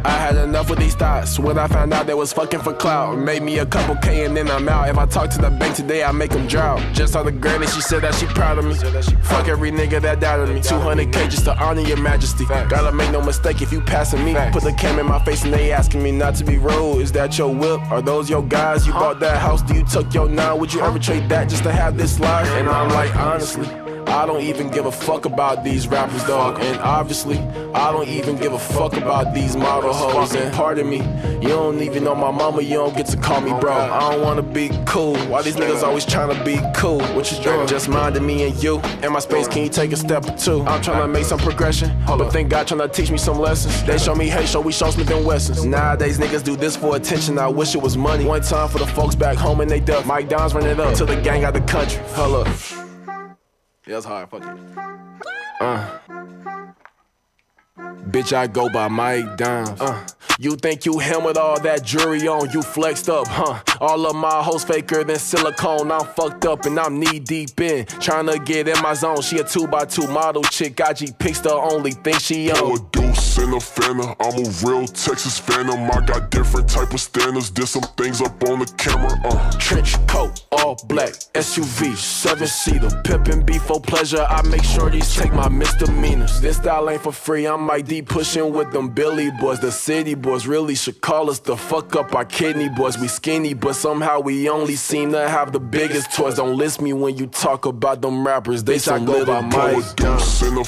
I 0.05 0.11
had 0.11 0.35
enough 0.37 0.69
with 0.69 0.79
these 0.79 0.95
thoughts 0.95 1.37
when 1.39 1.57
I 1.57 1.67
found 1.67 1.93
out 1.93 2.07
they 2.07 2.13
was 2.13 2.31
fucking 2.31 2.61
for 2.61 2.73
clout. 2.73 3.17
Made 3.17 3.43
me 3.43 3.59
a 3.59 3.65
couple 3.65 3.95
K 3.95 4.25
and 4.25 4.35
then 4.35 4.49
I'm 4.49 4.67
out. 4.69 4.89
If 4.89 4.97
I 4.97 5.05
talk 5.05 5.29
to 5.31 5.37
the 5.39 5.49
bank 5.49 5.75
today, 5.75 6.03
I 6.03 6.11
make 6.11 6.31
them 6.31 6.47
drought. 6.47 6.81
Just 6.93 7.15
on 7.15 7.25
the 7.25 7.31
granny, 7.31 7.67
she 7.67 7.81
said 7.81 8.01
that 8.03 8.15
she 8.15 8.25
proud 8.27 8.57
of 8.57 8.65
me. 8.65 8.75
Fuck 9.23 9.47
every 9.47 9.71
nigga 9.71 10.01
that 10.01 10.19
doubted 10.19 10.53
me. 10.53 10.61
200K 10.61 11.29
just 11.29 11.45
to 11.45 11.57
honor 11.57 11.81
your 11.81 11.97
majesty. 11.97 12.45
Gotta 12.45 12.91
make 12.91 13.11
no 13.11 13.21
mistake 13.21 13.61
if 13.61 13.71
you 13.71 13.81
passing 13.81 14.23
me. 14.23 14.35
Put 14.51 14.63
the 14.63 14.73
cam 14.73 14.99
in 14.99 15.05
my 15.05 15.23
face 15.23 15.43
and 15.43 15.53
they 15.53 15.71
asking 15.71 16.01
me 16.01 16.11
not 16.11 16.35
to 16.35 16.45
be 16.45 16.57
rude. 16.57 17.01
Is 17.01 17.11
that 17.13 17.37
your 17.37 17.53
whip? 17.53 17.81
Are 17.91 18.01
those 18.01 18.29
your 18.29 18.43
guys? 18.43 18.87
You 18.87 18.93
bought 18.93 19.19
that 19.19 19.37
house? 19.37 19.61
Do 19.61 19.75
you 19.75 19.83
tuck 19.83 20.13
your 20.13 20.29
nine? 20.29 20.59
Would 20.59 20.73
you 20.73 20.81
ever 20.81 20.99
trade 20.99 21.27
that 21.29 21.49
just 21.49 21.63
to 21.63 21.71
have 21.71 21.97
this 21.97 22.19
life? 22.19 22.47
And 22.49 22.69
I'm 22.69 22.89
like, 22.89 23.15
honestly. 23.15 23.67
I 24.19 24.25
don't 24.25 24.41
even 24.41 24.69
give 24.69 24.85
a 24.85 24.91
fuck 24.91 25.23
about 25.23 25.63
these 25.63 25.87
rappers, 25.87 26.25
dog. 26.25 26.59
And 26.59 26.77
obviously, 26.81 27.37
I 27.73 27.89
don't 27.93 28.09
even 28.09 28.35
give 28.35 28.51
a 28.51 28.59
fuck 28.59 28.97
about 28.97 29.33
these 29.33 29.55
model 29.55 29.93
hoes. 29.93 30.35
And 30.35 30.53
pardon 30.53 30.89
me, 30.89 30.97
you 31.41 31.47
don't 31.47 31.81
even 31.81 32.03
know 32.03 32.15
my 32.15 32.29
mama, 32.29 32.61
you 32.61 32.73
don't 32.73 32.93
get 32.97 33.05
to 33.05 33.17
call 33.17 33.39
me 33.39 33.51
bro. 33.61 33.71
I 33.71 34.11
don't 34.11 34.21
wanna 34.21 34.41
be 34.41 34.71
cool. 34.85 35.15
Why 35.29 35.41
these 35.41 35.55
niggas 35.55 35.83
always 35.83 36.05
trying 36.05 36.35
to 36.35 36.43
be 36.43 36.59
cool? 36.75 36.99
What 37.15 37.31
you 37.31 37.41
doing? 37.41 37.65
Just 37.65 37.87
minding 37.87 38.25
me 38.25 38.43
and 38.43 38.61
you. 38.61 38.81
In 39.03 39.13
my 39.13 39.19
space, 39.19 39.47
can 39.47 39.63
you 39.63 39.69
take 39.69 39.93
a 39.93 39.95
step 39.95 40.27
or 40.27 40.35
two? 40.35 40.63
I'm 40.63 40.81
trying 40.81 40.99
to 40.99 41.07
make 41.07 41.23
some 41.23 41.39
progression, 41.39 41.89
but 42.05 42.29
thank 42.29 42.49
God 42.49 42.67
trying 42.67 42.81
to 42.81 42.89
teach 42.89 43.11
me 43.11 43.17
some 43.17 43.39
lessons. 43.39 43.81
They 43.85 43.97
show 43.97 44.15
me 44.15 44.27
hate, 44.27 44.49
show 44.49 44.59
we 44.59 44.73
show 44.73 44.91
Smith 44.91 45.09
and 45.11 45.25
Wessons. 45.25 45.63
Nowadays, 45.63 46.19
niggas 46.19 46.43
do 46.43 46.57
this 46.57 46.75
for 46.75 46.97
attention. 46.97 47.39
I 47.39 47.47
wish 47.47 47.73
it 47.73 47.81
was 47.81 47.95
money. 47.95 48.25
One 48.25 48.41
time 48.41 48.67
for 48.67 48.79
the 48.79 48.87
folks 48.87 49.15
back 49.15 49.37
home 49.37 49.61
and 49.61 49.71
they 49.71 49.79
duck. 49.79 50.05
Mike 50.05 50.27
Dons 50.27 50.53
run 50.53 50.65
it 50.65 50.77
up 50.77 50.93
till 50.93 51.07
the 51.07 51.15
gang 51.21 51.45
out 51.45 51.53
the 51.53 51.61
country. 51.61 52.03
Hold 52.15 52.45
up. 52.45 52.78
Yeah, 53.89 53.95
that's 53.95 54.05
hard. 54.05 54.29
Fuck 54.29 54.43
it. 54.43 54.77
Uh. 55.59 55.99
Bitch, 58.11 58.33
I 58.33 58.45
go 58.45 58.69
by 58.69 58.87
Mike 58.87 59.35
Dimes. 59.35 59.81
Uh. 59.81 60.05
You 60.41 60.55
think 60.55 60.85
you 60.85 60.99
him 60.99 61.25
with 61.25 61.35
all 61.35 61.59
that 61.59 61.83
jewelry 61.83 62.25
on? 62.25 62.49
You 62.51 62.61
flexed 62.61 63.09
up, 63.09 63.27
huh? 63.27 63.61
All 63.81 64.05
of 64.05 64.15
my 64.15 64.41
hoes 64.41 64.63
faker 64.63 65.03
than 65.03 65.19
silicone. 65.19 65.91
I'm 65.91 66.05
fucked 66.05 66.45
up 66.45 66.65
and 66.65 66.79
I'm 66.79 66.97
knee 66.97 67.19
deep 67.19 67.59
in. 67.59 67.85
Tryna 67.85 68.45
get 68.45 68.69
in 68.69 68.81
my 68.81 68.93
zone. 68.93 69.21
She 69.21 69.39
a 69.39 69.43
two 69.43 69.67
by 69.67 69.83
two 69.83 70.07
model 70.07 70.43
chick. 70.43 70.79
IG 70.79 71.19
pics 71.19 71.41
the 71.41 71.51
only 71.51 71.91
thing 71.91 72.17
she 72.19 72.49
I'm 72.51 72.71
a 72.71 72.79
deuce 72.93 73.37
and 73.37 73.53
a 73.53 73.59
fanner. 73.59 74.15
I'm 74.21 74.45
a 74.45 74.49
real 74.63 74.87
Texas 74.87 75.37
phantom. 75.37 75.91
I 75.91 76.05
got 76.05 76.31
different 76.31 76.69
type 76.69 76.93
of 76.93 77.01
standards. 77.01 77.49
Did 77.49 77.67
some 77.67 77.83
things 77.97 78.21
up 78.21 78.41
on 78.47 78.59
the 78.59 78.73
camera. 78.77 79.11
Uh. 79.25 79.51
Trench 79.57 79.95
coat, 80.07 80.45
all 80.53 80.77
black, 80.87 81.11
SUV, 81.33 81.97
seven 81.97 82.47
seater, 82.47 82.87
pimpin' 83.03 83.45
beef 83.45 83.63
for 83.63 83.81
pleasure. 83.81 84.25
I 84.29 84.41
make 84.43 84.63
sure 84.63 84.89
these 84.89 85.13
take 85.13 85.33
my 85.33 85.49
misdemeanors. 85.49 86.39
This 86.39 86.55
style 86.55 86.89
ain't 86.89 87.01
for 87.01 87.11
free. 87.11 87.45
I'm 87.45 87.61
Mike 87.63 87.87
D 87.87 88.01
pushing 88.01 88.53
with 88.53 88.71
them 88.71 88.87
Billy 88.87 89.31
boys. 89.31 89.59
The 89.59 89.71
city 89.71 90.15
boys 90.15 90.28
really 90.37 90.75
should 90.75 91.01
call 91.01 91.29
us 91.29 91.39
the 91.39 91.57
fuck 91.57 91.95
up 91.95 92.13
our 92.13 92.25
kidney 92.25 92.69
boys. 92.69 92.97
We 92.97 93.07
skinny, 93.07 93.53
but 93.53 93.73
somehow 93.73 94.19
we 94.19 94.49
only 94.49 94.75
seem 94.75 95.11
to 95.11 95.27
have 95.27 95.51
the 95.51 95.59
biggest 95.59 96.13
toys. 96.13 96.35
Don't 96.35 96.57
list 96.57 96.81
me 96.81 96.93
when 96.93 97.17
you 97.17 97.27
talk 97.27 97.65
about 97.65 98.01
them 98.01 98.25
rappers. 98.25 98.63
They 98.63 98.77
some 98.77 99.05
go 99.05 99.25
by 99.25 99.41
deuce 99.95 100.41
and 100.41 100.57
a. 100.57 100.63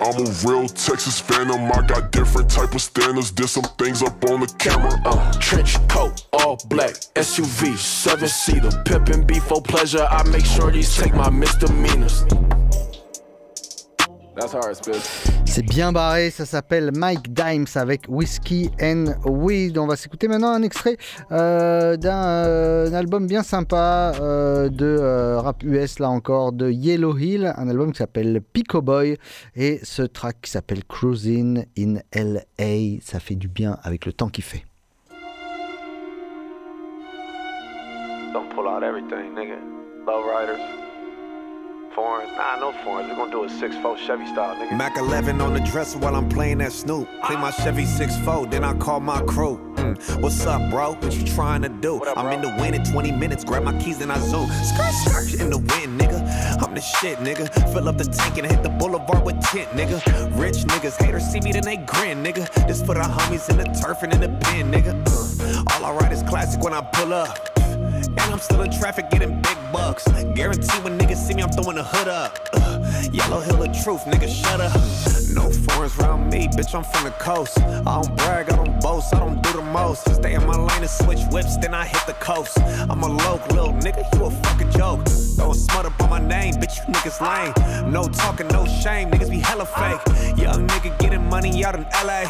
I'm 0.00 0.26
a 0.26 0.30
real 0.44 0.68
Texas 0.68 1.20
phantom. 1.20 1.70
I 1.72 1.86
got 1.86 2.10
different 2.10 2.50
type 2.50 2.74
of 2.74 2.82
standards. 2.82 3.30
Did 3.30 3.48
some 3.48 3.64
things 3.78 4.02
up 4.02 4.24
on 4.24 4.40
the 4.40 4.46
camera. 4.58 4.92
Uh, 5.04 5.32
trench 5.38 5.76
coat, 5.88 6.26
all 6.32 6.58
black, 6.66 6.94
SUV, 7.14 7.76
seven 7.76 8.28
seater, 8.28 8.70
pimpin' 8.84 9.26
beef 9.26 9.44
for 9.44 9.62
pleasure. 9.62 10.06
I 10.10 10.22
make 10.28 10.44
sure 10.44 10.70
these 10.70 10.94
take 10.96 11.14
my 11.14 11.30
misdemeanors. 11.30 12.24
C'est 15.46 15.62
bien 15.62 15.92
barré, 15.92 16.30
ça 16.30 16.44
s'appelle 16.44 16.90
Mike 16.94 17.32
Dimes 17.32 17.66
avec 17.74 18.02
Whiskey 18.08 18.70
and 18.82 19.14
Weed. 19.24 19.78
On 19.78 19.86
va 19.86 19.96
s'écouter 19.96 20.28
maintenant 20.28 20.50
un 20.50 20.62
extrait 20.62 20.98
euh, 21.32 21.96
d'un 21.96 22.26
euh, 22.26 22.90
un 22.90 22.92
album 22.92 23.26
bien 23.26 23.42
sympa 23.42 24.12
euh, 24.20 24.68
de 24.68 24.84
euh, 24.84 25.40
rap 25.40 25.62
US, 25.62 25.98
là 26.00 26.10
encore, 26.10 26.52
de 26.52 26.70
Yellow 26.70 27.16
Hill, 27.16 27.52
un 27.56 27.68
album 27.70 27.92
qui 27.92 27.98
s'appelle 27.98 28.42
Pico 28.42 28.82
Boy 28.82 29.16
et 29.54 29.80
ce 29.82 30.02
track 30.02 30.42
qui 30.42 30.50
s'appelle 30.50 30.84
Cruising 30.84 31.64
in 31.78 31.94
LA. 32.14 33.00
Ça 33.00 33.20
fait 33.20 33.36
du 33.36 33.48
bien 33.48 33.78
avec 33.82 34.04
le 34.04 34.12
temps 34.12 34.28
qu'il 34.28 34.44
fait. 34.44 34.64
Don't 38.34 38.50
pull 38.54 38.66
out 38.66 38.82
everything, 38.82 39.34
nigga. 39.34 39.56
Low 40.06 40.22
riders. 40.22 40.75
Foreigns. 41.96 42.30
Nah, 42.36 42.56
no 42.56 42.72
foreigns. 42.84 43.08
We're 43.08 43.16
gonna 43.16 43.30
do 43.30 43.44
a 43.44 43.48
6-4 43.48 43.96
Chevy 43.96 44.26
style, 44.26 44.54
nigga. 44.54 44.76
Mac 44.76 44.98
11 44.98 45.40
on 45.40 45.54
the 45.54 45.60
dresser 45.60 45.96
while 45.98 46.14
I'm 46.14 46.28
playing 46.28 46.58
that 46.58 46.72
Snoop. 46.72 47.08
Clean 47.24 47.40
my 47.40 47.50
Chevy 47.50 47.84
6'4, 47.84 48.50
then 48.50 48.64
I 48.64 48.74
call 48.74 49.00
my 49.00 49.22
crew. 49.22 49.58
Mm, 49.76 50.20
What's 50.20 50.44
up, 50.44 50.70
bro? 50.70 50.92
What 50.92 51.14
you 51.16 51.24
trying 51.26 51.62
to 51.62 51.70
do? 51.70 52.04
I'm 52.04 52.30
in 52.34 52.42
the 52.42 52.54
wind 52.60 52.74
in 52.74 52.84
20 52.84 53.12
minutes. 53.12 53.44
Grab 53.44 53.62
my 53.62 53.72
keys, 53.80 53.96
then 53.96 54.10
I 54.10 54.18
zoom. 54.18 54.46
Skirt, 54.50 54.92
skirt 54.92 55.40
in 55.40 55.48
the 55.48 55.56
wind, 55.56 55.98
nigga. 55.98 56.62
I'm 56.62 56.74
the 56.74 56.82
shit, 56.82 57.16
nigga. 57.20 57.48
Fill 57.72 57.88
up 57.88 57.96
the 57.96 58.04
tank 58.04 58.36
and 58.36 58.46
hit 58.46 58.62
the 58.62 58.68
boulevard 58.68 59.24
with 59.24 59.40
tent, 59.40 59.70
nigga. 59.70 59.98
Rich 60.38 60.64
niggas, 60.66 61.02
haters 61.02 61.24
see 61.24 61.40
me, 61.40 61.50
then 61.52 61.62
they 61.62 61.78
grin, 61.78 62.22
nigga. 62.22 62.44
This 62.68 62.80
for 62.82 62.92
the 62.94 63.00
homies 63.00 63.48
in 63.48 63.56
the 63.56 63.64
turf 63.80 64.02
and 64.02 64.12
in 64.12 64.20
the 64.20 64.28
pen, 64.44 64.70
nigga. 64.70 64.92
Uh, 65.08 65.64
all 65.74 65.86
I 65.86 65.92
write 65.96 66.12
is 66.12 66.22
classic 66.24 66.62
when 66.62 66.74
I 66.74 66.82
pull 66.82 67.14
up. 67.14 67.55
And 68.04 68.20
I'm 68.20 68.38
still 68.38 68.62
in 68.62 68.70
traffic 68.70 69.10
getting 69.10 69.40
big 69.40 69.58
bucks. 69.72 70.04
Guarantee 70.34 70.78
when 70.80 70.98
niggas 70.98 71.16
see 71.16 71.34
me, 71.34 71.42
I'm 71.42 71.50
throwing 71.50 71.76
the 71.76 71.84
hood 71.84 72.08
up. 72.08 72.38
Uh, 72.52 72.92
Yellow 73.12 73.40
Hill 73.40 73.62
of 73.62 73.82
truth, 73.82 74.04
nigga, 74.04 74.28
shut 74.28 74.60
up. 74.60 74.72
No 75.34 75.50
foreigns 75.50 75.98
around 75.98 76.30
me, 76.30 76.48
bitch, 76.48 76.74
I'm 76.74 76.84
from 76.84 77.04
the 77.04 77.10
coast. 77.12 77.58
I 77.60 77.82
don't 77.82 78.16
brag, 78.16 78.50
I 78.50 78.56
don't 78.56 78.80
boast, 78.80 79.14
I 79.14 79.18
don't 79.20 79.42
do 79.42 79.52
the 79.52 79.62
most. 79.62 80.14
Stay 80.14 80.34
in 80.34 80.46
my 80.46 80.56
lane 80.56 80.82
and 80.82 80.90
switch 80.90 81.20
whips, 81.30 81.56
then 81.58 81.74
I 81.74 81.84
hit 81.84 82.02
the 82.06 82.14
coast. 82.14 82.58
I'm 82.60 83.02
a 83.02 83.08
local 83.08 83.56
little 83.56 83.72
nigga, 83.74 84.02
you 84.14 84.24
a 84.24 84.30
fucking 84.30 84.70
joke. 84.70 85.06
Throwing 85.36 85.54
smut 85.54 85.86
up 85.86 86.00
on 86.00 86.10
my 86.10 86.20
name, 86.20 86.54
bitch, 86.54 86.76
you 86.78 86.92
niggas 86.94 87.20
lame. 87.20 87.92
No 87.92 88.08
talking, 88.08 88.48
no 88.48 88.66
shame, 88.66 89.10
niggas 89.10 89.30
be 89.30 89.40
hella 89.40 89.66
fake. 89.66 90.00
Young 90.38 90.66
nigga 90.66 90.98
getting 90.98 91.28
money 91.28 91.64
out 91.64 91.74
in 91.74 91.84
LA. 92.04 92.24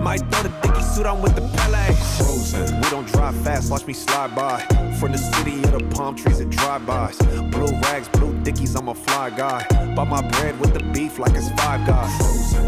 Might 0.00 0.20
throw 0.30 0.42
the 0.42 0.52
dicky 0.62 0.82
suit 0.82 1.06
on 1.06 1.22
with 1.22 1.34
the 1.34 1.42
Pele. 1.56 1.94
Cruising, 2.16 2.76
we 2.80 2.90
don't 2.90 3.06
drive 3.12 3.36
fast, 3.42 3.70
watch 3.70 3.86
me 3.86 3.92
slide 3.92 4.34
by. 4.34 4.64
From 5.00 5.12
the 5.12 5.18
city 5.18 5.62
of 5.64 5.72
the 5.72 5.80
palm 5.96 6.14
trees 6.14 6.40
and 6.40 6.52
drive-bys. 6.52 7.16
Blue 7.50 7.72
rags, 7.80 8.06
blue 8.10 8.38
dickies, 8.42 8.74
I'm 8.74 8.88
a 8.88 8.94
fly 8.94 9.30
guy. 9.30 9.64
Buy 9.94 10.04
my 10.04 10.20
bread 10.28 10.60
with 10.60 10.74
the 10.74 10.82
beef 10.92 11.18
like 11.18 11.32
it's 11.34 11.48
five 11.52 11.86
guys. 11.86 12.14
Cruising, 12.18 12.66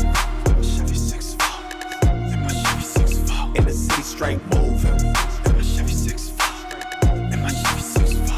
Chevy 0.63 0.95
6 0.95 1.33
in 1.35 2.41
my 2.41 2.49
Chevy 2.49 2.83
6 2.83 3.31
In 3.55 3.65
the 3.67 3.73
city 3.75 4.03
straight 4.03 4.41
moving. 4.47 4.99
In 4.99 5.13
my 5.13 5.61
Chevy 5.61 5.93
6 5.93 6.31
in 7.13 7.43
my 7.43 7.51
Chevy 7.51 7.83
6 7.83 8.33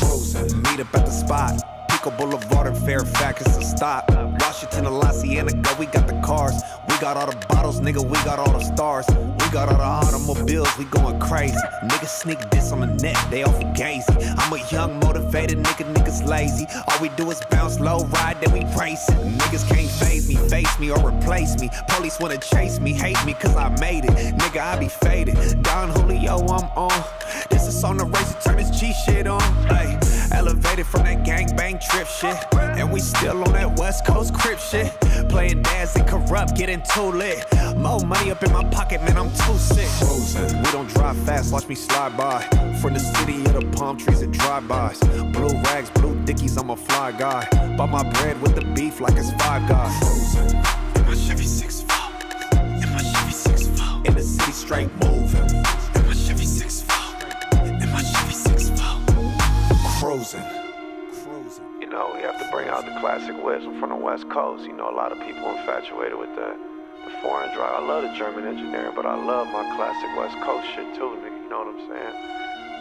Cruising, 0.00 0.62
meet 0.62 0.80
up 0.80 0.92
at 0.92 1.06
the 1.06 1.12
spot. 1.12 1.62
Pico 1.88 2.10
Boulevard 2.10 2.66
in 2.66 2.74
Fairfax 2.84 3.46
is 3.46 3.58
a 3.58 3.62
stop. 3.62 4.10
Washington 4.40 4.84
to 4.84 4.90
La 4.90 5.12
Cienega, 5.12 5.76
we 5.78 5.86
got 5.86 6.08
the 6.08 6.20
cars. 6.20 6.60
Got 7.02 7.16
all 7.16 7.26
the 7.26 7.46
bottles, 7.48 7.80
nigga, 7.80 8.00
we 8.00 8.14
got 8.22 8.38
all 8.38 8.52
the 8.52 8.62
stars. 8.62 9.04
We 9.08 9.50
got 9.50 9.68
all 9.68 9.76
the 9.76 9.82
automobiles, 9.82 10.78
we 10.78 10.84
going 10.84 11.18
crazy. 11.18 11.56
Niggas 11.82 12.20
sneak 12.22 12.38
this 12.50 12.70
on 12.70 12.78
the 12.78 12.86
net, 12.86 13.16
they 13.28 13.42
awful 13.42 13.64
gazy. 13.72 14.14
I'm 14.38 14.52
a 14.52 14.64
young, 14.70 15.00
motivated 15.00 15.58
nigga, 15.58 15.92
niggas 15.92 16.24
lazy. 16.24 16.64
All 16.86 17.02
we 17.02 17.08
do 17.08 17.28
is 17.32 17.42
bounce 17.50 17.80
low, 17.80 18.04
ride, 18.04 18.40
then 18.40 18.52
we 18.52 18.60
race 18.76 19.08
it. 19.08 19.16
Niggas 19.16 19.68
can't 19.68 19.90
phase 19.90 20.28
me, 20.28 20.36
face 20.48 20.78
me, 20.78 20.92
or 20.92 21.08
replace 21.08 21.58
me. 21.58 21.70
Police 21.88 22.20
wanna 22.20 22.38
chase 22.38 22.78
me, 22.78 22.92
hate 22.92 23.18
me, 23.26 23.34
cause 23.34 23.56
I 23.56 23.68
made 23.80 24.04
it. 24.04 24.12
Nigga, 24.36 24.60
I 24.60 24.78
be 24.78 24.86
faded. 24.86 25.60
Don 25.64 25.90
Julio, 25.90 26.36
I'm 26.38 26.70
on. 26.76 27.04
This 27.50 27.66
is 27.66 27.82
on 27.82 27.96
the 27.96 28.04
race 28.04 28.36
turn 28.44 28.58
this 28.58 28.70
G 28.70 28.92
shit 28.92 29.26
on. 29.26 29.42
Ay, 29.70 29.98
elevated 30.32 30.86
from 30.86 31.02
that 31.02 31.24
gang 31.24 31.54
bang 31.56 31.80
trip 31.80 32.06
shit. 32.06 32.36
And 32.54 32.92
we 32.92 33.00
still 33.00 33.42
on 33.42 33.52
that 33.54 33.78
West 33.78 34.06
Coast 34.06 34.34
crip 34.34 34.58
shit. 34.58 34.92
Playing 35.28 35.62
dance 35.62 35.96
and 35.96 36.06
corrupt, 36.08 36.56
getting 36.56 36.80
too 36.94 37.12
lit. 37.12 37.44
More 37.76 38.00
money 38.00 38.30
up 38.30 38.42
in 38.42 38.52
my 38.52 38.64
pocket, 38.64 39.02
man, 39.02 39.16
I'm 39.16 39.30
too 39.30 39.56
sick. 39.56 39.88
Cruising. 39.98 40.58
We 40.62 40.70
don't 40.72 40.88
drive 40.88 41.16
fast, 41.24 41.52
watch 41.52 41.66
me 41.66 41.74
slide 41.74 42.16
by. 42.16 42.42
From 42.80 42.94
the 42.94 43.00
city 43.00 43.44
of 43.46 43.54
the 43.54 43.66
palm 43.76 43.96
trees 43.96 44.22
and 44.22 44.32
drive-bys. 44.32 45.00
Blue 45.32 45.54
rags, 45.62 45.90
blue 45.90 46.14
dickies, 46.24 46.56
I'm 46.56 46.70
a 46.70 46.76
fly 46.76 47.12
guy. 47.12 47.46
Buy 47.76 47.86
my 47.86 48.02
bread 48.10 48.40
with 48.42 48.54
the 48.54 48.64
beef 48.74 49.00
like 49.00 49.16
it's 49.16 49.30
five 49.32 49.68
guys. 49.68 49.98
Cruising. 50.00 50.58
In 50.96 51.08
my 51.08 51.14
Chevy 51.14 51.44
6 51.44 51.82
In 51.82 52.92
my 52.92 53.02
Chevy 53.02 53.32
6 53.32 53.66
In 54.04 54.14
the 54.14 54.22
city 54.22 54.52
straight 54.52 54.92
moving. 55.02 55.48
In 55.94 56.06
my 56.06 56.14
Chevy 56.14 56.44
6 56.44 56.82
In 57.62 57.90
my 57.90 58.02
Chevy 58.02 58.34
6 58.34 58.70
Cruising. 59.98 60.44
You 61.80 61.88
know, 61.88 62.12
we 62.14 62.22
have 62.22 62.38
to 62.38 62.48
bring 62.50 62.68
out 62.68 62.84
the 62.84 62.98
classic 63.00 63.42
wisdom 63.42 63.78
from 63.80 63.90
the 63.90 63.96
West 63.96 64.28
Coast. 64.30 64.64
You 64.64 64.72
know, 64.74 64.88
a 64.90 64.96
lot 64.96 65.12
of 65.12 65.18
people 65.26 65.50
infatuated 65.50 66.18
with 66.18 66.34
the, 66.34 66.56
the 66.56 66.71
foreign 67.22 67.50
drive. 67.54 67.74
I 67.80 67.86
love 67.86 68.02
the 68.02 68.12
German 68.18 68.46
engineering, 68.46 68.92
but 68.94 69.06
I 69.06 69.14
love 69.14 69.46
my 69.48 69.64
classic 69.76 70.10
West 70.18 70.36
Coast 70.44 70.66
shit 70.74 70.88
too, 70.94 71.10
nigga. 71.22 71.38
You 71.42 71.48
know 71.48 71.60
what 71.64 71.74
I'm 71.74 71.82
saying? 71.88 72.14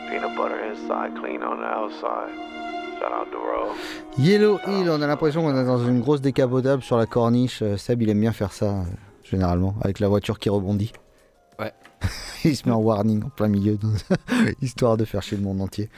Peanut 0.10 0.36
butter 0.36 0.60
inside, 0.66 1.16
clean 1.22 1.42
on 1.44 1.58
the 1.62 1.70
outside. 1.80 2.34
Shout 3.00 3.12
out 3.12 3.32
the 3.32 3.38
road. 3.38 3.76
Yellow 4.18 4.58
Hill, 4.58 4.90
on 4.92 5.02
a 5.02 5.08
l'impression 5.08 5.42
qu'on 5.42 5.58
est 5.58 5.66
dans 5.66 5.84
une 5.84 6.02
grosse 6.02 6.22
décapotable 6.22 6.84
sur 6.84 6.98
la 6.98 7.06
corniche. 7.06 7.62
Euh, 7.62 7.78
Seb, 7.78 8.02
il 8.02 8.10
aime 8.10 8.20
bien 8.20 8.32
faire 8.32 8.52
ça. 8.52 8.84
généralement, 9.24 9.76
avec 9.82 10.00
la 10.00 10.08
voiture 10.08 10.40
qui 10.40 10.50
rebondit. 10.50 10.92
Il 12.44 12.56
se 12.56 12.68
met 12.68 12.74
en 12.74 12.80
warning 12.80 13.24
en 13.24 13.30
plein 13.30 13.48
milieu, 13.48 13.78
histoire 14.62 14.98
de 14.98 15.06
faire 15.06 15.22
chier 15.22 15.38
le 15.38 15.44
monde 15.44 15.62
entier. 15.62 15.90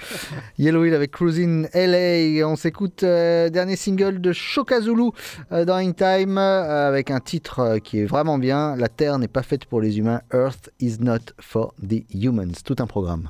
Yellow 0.58 0.84
Hill 0.86 0.94
avec 0.94 1.12
Cruising 1.12 1.68
LA. 1.74 2.46
On 2.48 2.56
s'écoute 2.56 3.04
euh, 3.04 3.50
dernier 3.50 3.76
single 3.76 4.20
de 4.20 4.34
Shokazulu 4.34 5.12
euh, 5.52 5.66
dans 5.66 5.76
In 5.76 5.92
Time 5.94 6.38
euh, 6.38 6.88
avec 6.88 7.12
un 7.12 7.20
titre 7.20 7.78
qui 7.78 8.00
est 8.00 8.06
vraiment 8.06 8.38
bien. 8.38 8.76
La 8.76 8.90
Terre 8.90 9.20
n'est 9.20 9.28
pas 9.28 9.44
faite 9.44 9.66
pour 9.66 9.82
les 9.82 9.98
humains. 9.98 10.22
Earth 10.34 10.70
is 10.80 10.98
not 11.00 11.34
for 11.40 11.74
the 11.82 12.06
humans. 12.14 12.62
Tout 12.64 12.76
un 12.80 12.88
programme. 12.88 13.30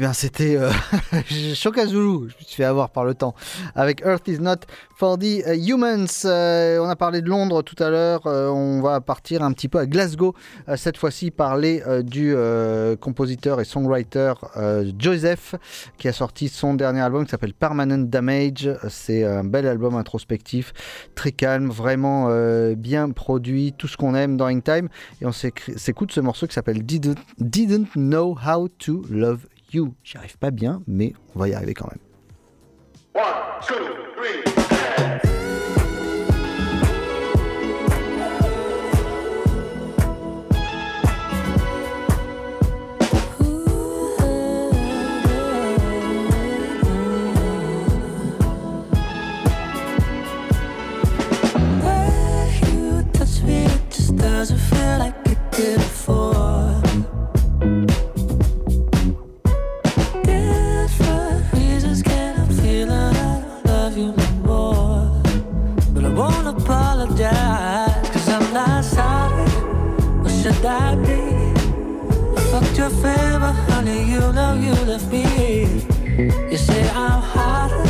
Bien, 0.00 0.12
c'était 0.12 0.56
euh, 0.56 0.70
Shokazulu, 1.54 2.30
je 2.30 2.34
me 2.34 2.44
suis 2.44 2.56
fait 2.56 2.64
avoir 2.64 2.90
par 2.90 3.04
le 3.04 3.14
temps, 3.14 3.34
avec 3.74 4.02
Earth 4.04 4.26
is 4.28 4.38
not 4.40 4.60
for 4.96 5.18
the 5.18 5.42
uh, 5.46 5.54
humans. 5.54 6.24
Euh, 6.24 6.78
on 6.78 6.88
a 6.88 6.96
parlé 6.96 7.20
de 7.20 7.28
Londres 7.28 7.62
tout 7.62 7.80
à 7.82 7.90
l'heure, 7.90 8.26
euh, 8.26 8.48
on 8.48 8.80
va 8.80 9.00
partir 9.00 9.42
un 9.42 9.52
petit 9.52 9.68
peu 9.68 9.78
à 9.78 9.86
Glasgow, 9.86 10.34
euh, 10.68 10.76
cette 10.76 10.96
fois-ci 10.96 11.30
parler 11.30 11.82
euh, 11.86 12.02
du 12.02 12.32
euh, 12.34 12.96
compositeur 12.96 13.60
et 13.60 13.64
songwriter 13.64 14.32
euh, 14.56 14.90
Joseph, 14.98 15.54
qui 15.98 16.08
a 16.08 16.12
sorti 16.12 16.48
son 16.48 16.74
dernier 16.74 17.00
album 17.00 17.24
qui 17.24 17.30
s'appelle 17.30 17.54
Permanent 17.54 17.98
Damage. 17.98 18.70
C'est 18.88 19.24
un 19.24 19.44
bel 19.44 19.66
album 19.66 19.96
introspectif, 19.96 20.72
très 21.14 21.32
calme, 21.32 21.68
vraiment 21.68 22.28
euh, 22.30 22.74
bien 22.74 23.10
produit, 23.10 23.74
tout 23.76 23.86
ce 23.86 23.98
qu'on 23.98 24.14
aime 24.14 24.38
dans 24.38 24.46
In 24.46 24.60
Time. 24.60 24.88
Et 25.20 25.26
on 25.26 25.32
s'écoute 25.32 26.10
ce 26.12 26.20
morceau 26.20 26.46
qui 26.46 26.54
s'appelle 26.54 26.84
Didn't, 26.84 27.16
Didn't 27.38 27.88
Know 27.96 28.34
How 28.46 28.68
to 28.68 29.04
Love 29.10 29.46
You. 29.72 29.94
J'y 30.02 30.16
arrive 30.16 30.38
pas 30.38 30.50
bien, 30.50 30.82
mais 30.86 31.12
on 31.34 31.38
va 31.38 31.48
y 31.48 31.54
arriver 31.54 31.74
quand 31.74 31.88
même. 31.88 32.00
I 70.70 70.94
be? 70.94 71.20
Fucked 72.50 72.78
your 72.78 72.90
favor, 72.90 73.52
honey, 73.70 74.04
you 74.12 74.20
know 74.32 74.54
you 74.54 74.72
left 74.86 75.10
me. 75.10 75.24
You 76.50 76.56
say 76.56 76.88
I'm 76.90 77.20
heartless, 77.20 77.89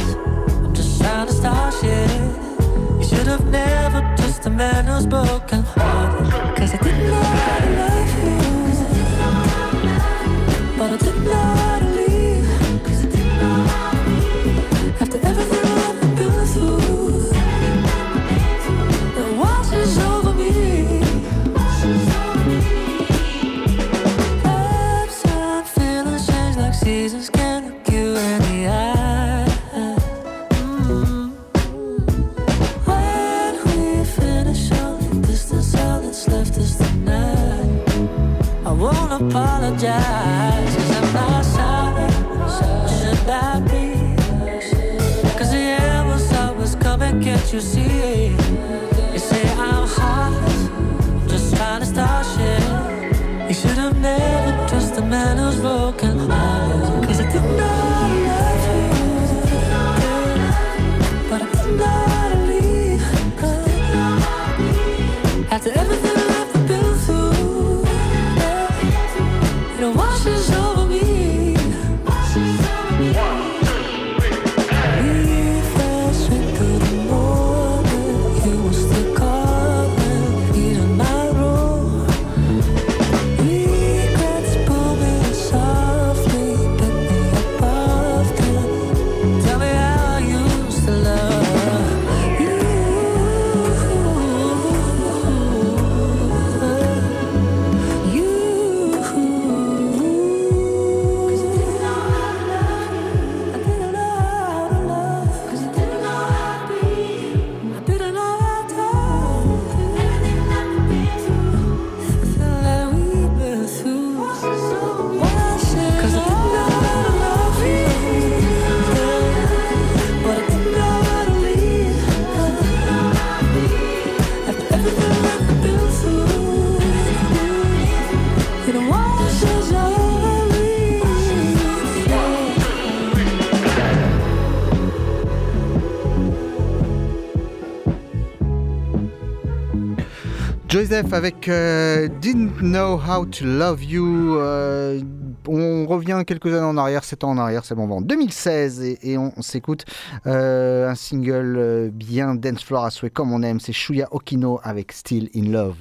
Avec 140.92 141.48
euh, 141.48 142.09
Didn't 142.20 142.59
Know 142.62 142.98
How 142.98 143.24
to 143.24 143.44
Love 143.44 143.85
You. 143.85 144.37
euh, 144.38 145.00
on 145.46 145.87
revient 145.87 146.24
quelques 146.26 146.46
années 146.46 146.64
en 146.64 146.76
arrière, 146.76 147.05
7 147.05 147.22
ans 147.22 147.31
en 147.31 147.38
arrière, 147.38 147.64
c'est 147.64 147.76
bon, 147.76 147.87
bon, 147.87 148.00
2016, 148.00 148.83
et, 149.00 149.16
on, 149.16 149.40
s'écoute 149.40 149.85
euh, 150.26 150.88
un 150.88 150.96
single 150.96 151.90
bien 151.94 152.35
dance 152.35 152.64
floor 152.64 152.87
à 152.87 152.90
souhait 152.90 153.11
comme 153.11 153.33
on 153.33 153.42
aime, 153.42 153.61
c'est 153.61 153.72
Shuya 153.72 154.09
Okino 154.11 154.59
avec 154.64 154.90
Still 154.90 155.31
in 155.37 155.53
Love. 155.53 155.76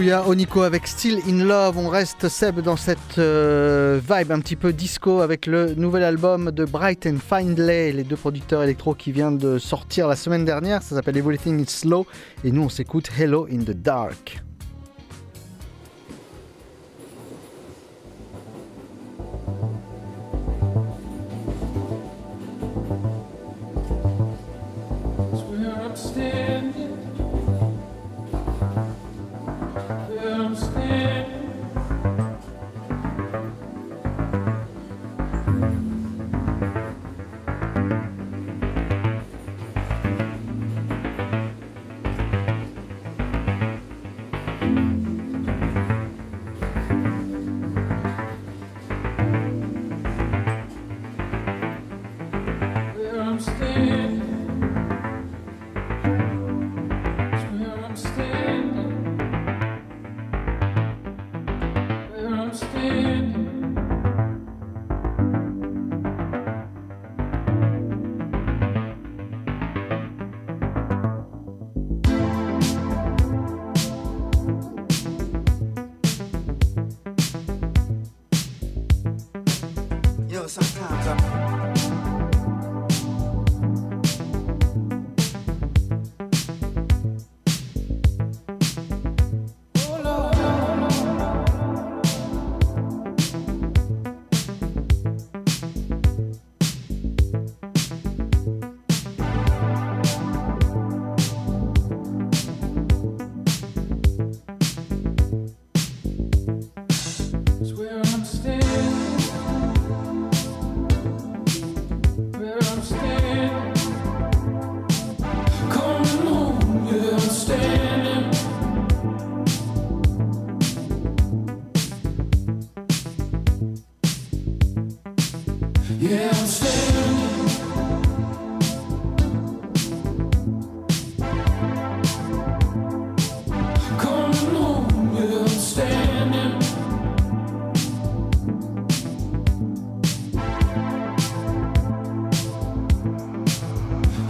Shuya 0.00 0.26
Oniko 0.26 0.62
avec 0.62 0.86
Still 0.86 1.20
in 1.28 1.44
Love. 1.44 1.76
On 1.76 1.90
reste 1.90 2.30
Seb 2.30 2.60
dans 2.60 2.76
cette 2.76 3.18
euh, 3.18 4.00
vibe 4.00 4.32
un 4.32 4.40
petit 4.40 4.56
peu 4.56 4.72
disco 4.72 5.20
avec 5.20 5.44
le 5.44 5.74
nouvel 5.74 6.04
album 6.04 6.50
de 6.52 6.64
Bright 6.64 7.04
and 7.04 7.18
Findlay, 7.18 7.92
les 7.92 8.04
deux 8.04 8.16
producteurs 8.16 8.62
électro 8.62 8.94
qui 8.94 9.12
viennent 9.12 9.36
de 9.36 9.58
sortir 9.58 10.08
la 10.08 10.16
semaine 10.16 10.46
dernière. 10.46 10.82
Ça 10.82 10.94
s'appelle 10.94 11.18
Everything 11.18 11.60
is 11.60 11.66
Slow 11.66 12.06
et 12.44 12.50
nous 12.50 12.62
on 12.62 12.70
s'écoute 12.70 13.10
Hello 13.18 13.46
in 13.52 13.58
the 13.58 13.76
Dark. 13.76 14.40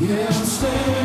Yeah, 0.01 0.27
I'm 0.29 0.33
standing. 0.33 1.00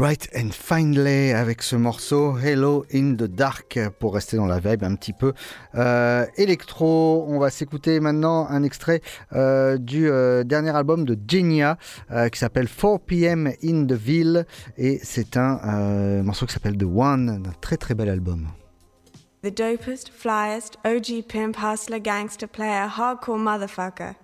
Bright 0.00 0.30
and 0.34 0.48
Finlay 0.52 1.34
avec 1.34 1.60
ce 1.60 1.76
morceau 1.76 2.34
Hello 2.38 2.86
in 2.90 3.16
the 3.16 3.24
Dark 3.24 3.78
pour 3.98 4.14
rester 4.14 4.38
dans 4.38 4.46
la 4.46 4.58
vibe 4.58 4.82
un 4.82 4.94
petit 4.94 5.12
peu 5.12 5.34
euh, 5.74 6.24
électro. 6.38 7.26
On 7.28 7.38
va 7.38 7.50
s'écouter 7.50 8.00
maintenant 8.00 8.46
un 8.48 8.62
extrait 8.62 9.02
euh, 9.34 9.76
du 9.76 10.08
euh, 10.08 10.42
dernier 10.42 10.70
album 10.70 11.04
de 11.04 11.18
Genia 11.28 11.76
euh, 12.12 12.30
qui 12.30 12.38
s'appelle 12.38 12.66
4 12.66 12.98
p.m. 13.00 13.52
in 13.62 13.84
the 13.84 13.92
Ville 13.92 14.46
et 14.78 14.98
c'est 15.02 15.36
un 15.36 16.22
morceau 16.22 16.46
qui 16.46 16.54
s'appelle 16.54 16.78
The 16.78 16.84
One, 16.84 17.42
un 17.46 17.52
très 17.60 17.76
très 17.76 17.94
bel 17.94 18.08
album. 18.08 18.48
The 19.42 19.54
dopest, 19.54 20.08
flyest, 20.08 20.78
OG 20.86 21.26
pimp, 21.28 21.58
hustler, 21.58 22.00
gangster, 22.00 22.48
player, 22.48 22.86
hardcore 22.88 23.36
motherfucker. 23.36 24.14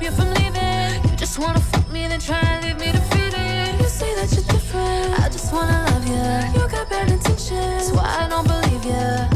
Stop 0.00 0.02
you 0.02 0.16
from 0.16 0.32
leaving. 0.34 1.10
You 1.10 1.16
just 1.16 1.38
wanna 1.38 1.60
fuck 1.60 1.90
me, 1.90 2.08
then 2.08 2.20
try 2.20 2.40
and 2.40 2.64
leave 2.64 2.78
me 2.78 2.92
defeated. 2.92 3.80
You 3.80 3.88
say 3.88 4.14
that 4.14 4.32
you're 4.32 4.44
different. 4.44 5.20
I 5.20 5.28
just 5.28 5.52
wanna 5.52 5.84
love 5.90 6.06
you. 6.06 6.60
You 6.60 6.68
got 6.68 6.88
bad 6.88 7.10
intentions. 7.10 7.92
Why 7.92 8.24
I 8.24 8.28
don't 8.28 8.46
believe. 8.46 8.84
You 8.84 9.29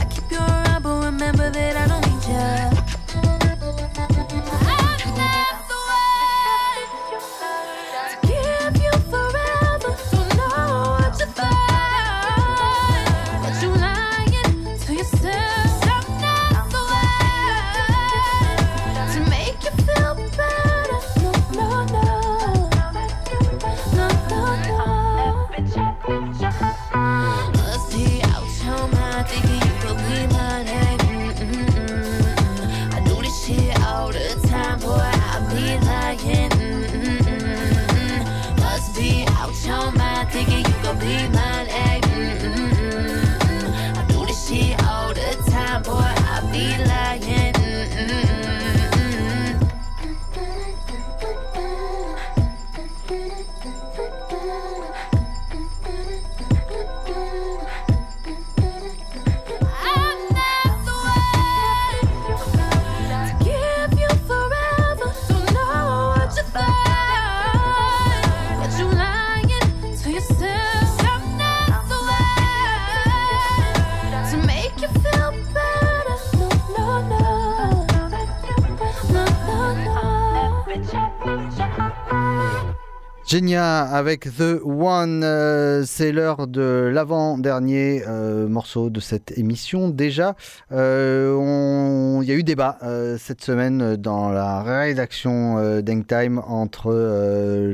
Genia 83.34 83.80
avec 83.80 84.28
The 84.36 84.60
One, 84.64 85.24
euh, 85.24 85.82
c'est 85.84 86.12
l'heure 86.12 86.46
de 86.46 86.88
l'avant-dernier 86.94 88.04
euh, 88.06 88.46
morceau 88.46 88.90
de 88.90 89.00
cette 89.00 89.36
émission. 89.36 89.88
Déjà, 89.88 90.36
euh, 90.70 92.20
il 92.22 92.28
y 92.28 92.30
a 92.30 92.34
eu 92.36 92.44
débat 92.44 92.78
euh, 92.84 93.16
cette 93.18 93.42
semaine 93.42 93.96
dans 93.96 94.30
la 94.30 94.62
rédaction 94.62 95.80
d'Hangtime 95.80 96.42
entre 96.46 96.92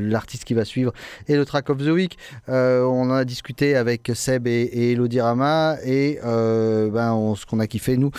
l'artiste 0.00 0.44
qui 0.44 0.54
va 0.54 0.64
suivre 0.64 0.94
et 1.28 1.36
le 1.36 1.44
track 1.44 1.68
of 1.68 1.76
the 1.76 1.90
week. 1.90 2.16
On 2.48 3.11
en 3.11 3.12
a 3.12 3.26
discuté 3.26 3.76
avec 3.76 4.11
Seb 4.14 4.46
et, 4.46 4.62
et 4.62 4.92
Elodie 4.92 5.20
Rama 5.20 5.76
et 5.84 6.18
ben, 6.22 7.34
ce 7.36 7.44
qu'on 7.44 7.61
a 7.61 7.66
kiffé, 7.66 7.98
nous, 7.98 8.12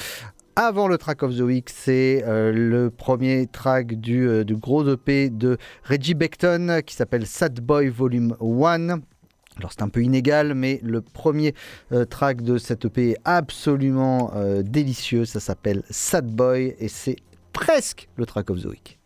avant 0.56 0.88
le 0.88 0.97
track 0.97 1.24
of 1.24 1.36
the 1.36 1.41
week, 1.41 1.70
c'est 1.70 2.24
euh, 2.26 2.52
le 2.52 2.89
premier 2.89 3.47
track 3.47 3.99
du, 3.99 4.28
euh, 4.28 4.43
gros 4.43 4.88
EP 4.88 5.30
de 5.30 5.58
Reggie 5.84 6.14
Beckton 6.14 6.82
qui 6.86 6.95
s'appelle 6.95 7.26
Sad 7.26 7.60
Boy 7.62 7.89
Volume 7.89 8.36
1. 8.41 9.02
Alors 9.58 9.72
c'est 9.72 9.82
un 9.82 9.89
peu 9.89 10.04
inégal, 10.04 10.54
mais 10.54 10.80
le 10.84 11.02
premier 11.02 11.54
euh, 11.91 12.06
track 12.06 12.41
de 12.41 12.58
cette 12.58 12.86
EP 12.86 13.12
est 13.12 13.18
absolument 13.26 14.34
délicieux. 14.64 15.26
Ça 15.26 15.39
s'appelle 15.39 15.84
Sad 15.89 16.28
Boy 16.28 16.76
et 16.80 16.88
c'est 16.88 17.18
presque 17.54 18.08
le 18.16 18.26
track 18.26 18.49
of 18.49 18.62
the 18.62 18.66
week. 18.66 19.01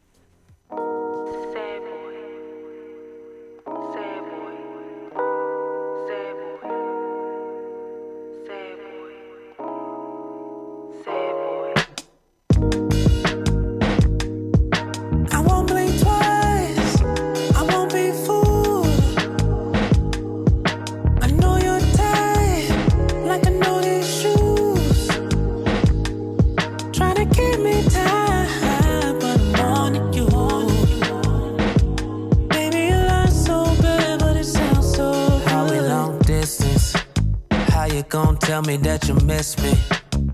Tell 38.55 38.61
me 38.61 38.77
that 38.77 39.05
you 39.09 39.15
miss 39.25 39.57
me? 39.61 39.73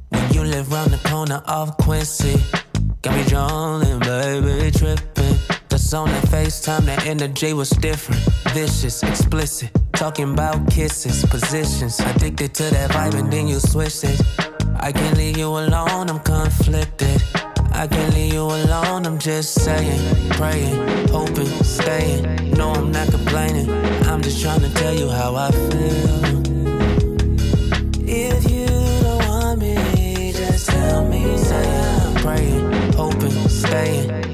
When 0.09 0.33
you 0.33 0.43
live 0.43 0.71
round 0.71 0.91
the 0.91 1.09
corner 1.09 1.41
of 1.47 1.75
Quincy. 1.77 2.39
Got 3.01 3.15
me 3.15 3.23
drooling, 3.23 3.97
baby, 3.99 4.69
tripping. 4.69 5.37
Cause 5.69 5.91
on 5.95 6.07
that 6.09 6.25
FaceTime, 6.25 6.85
the 6.85 6.97
energy 7.09 7.53
was 7.53 7.71
different. 7.71 8.21
Vicious, 8.53 9.01
explicit. 9.01 9.71
Talking 9.93 10.33
about 10.33 10.69
kisses, 10.69 11.25
positions. 11.25 11.99
Addicted 11.99 12.53
to 12.59 12.63
that 12.75 12.91
vibe, 12.91 13.15
and 13.15 13.33
then 13.33 13.47
you 13.47 13.59
switch 13.59 14.03
it. 14.03 14.21
I 14.79 14.91
can't 14.91 15.17
leave 15.17 15.37
you 15.37 15.47
alone, 15.47 16.07
I'm 16.11 16.19
conflicted. 16.19 17.23
I 17.71 17.87
can't 17.87 18.13
leave 18.13 18.33
you 18.33 18.43
alone, 18.43 19.07
I'm 19.07 19.17
just 19.17 19.55
saying. 19.65 20.29
Praying, 20.37 21.07
hoping, 21.07 21.51
staying. 21.63 22.51
No, 22.51 22.69
I'm 22.73 22.91
not 22.91 23.07
complaining. 23.09 23.67
I'm 24.05 24.21
just 24.21 24.43
trying 24.43 24.61
to 24.61 24.71
tell 24.75 24.93
you 24.93 25.09
how 25.09 25.35
I 25.35 25.49
feel. 25.49 26.50
If 28.33 28.49
you 28.49 28.65
don't 28.65 29.27
want 29.27 29.59
me, 29.59 30.31
just 30.31 30.69
tell 30.69 31.05
me. 31.05 31.21
Praying, 32.21 32.93
hoping, 32.93 33.49
staying. 33.49 34.30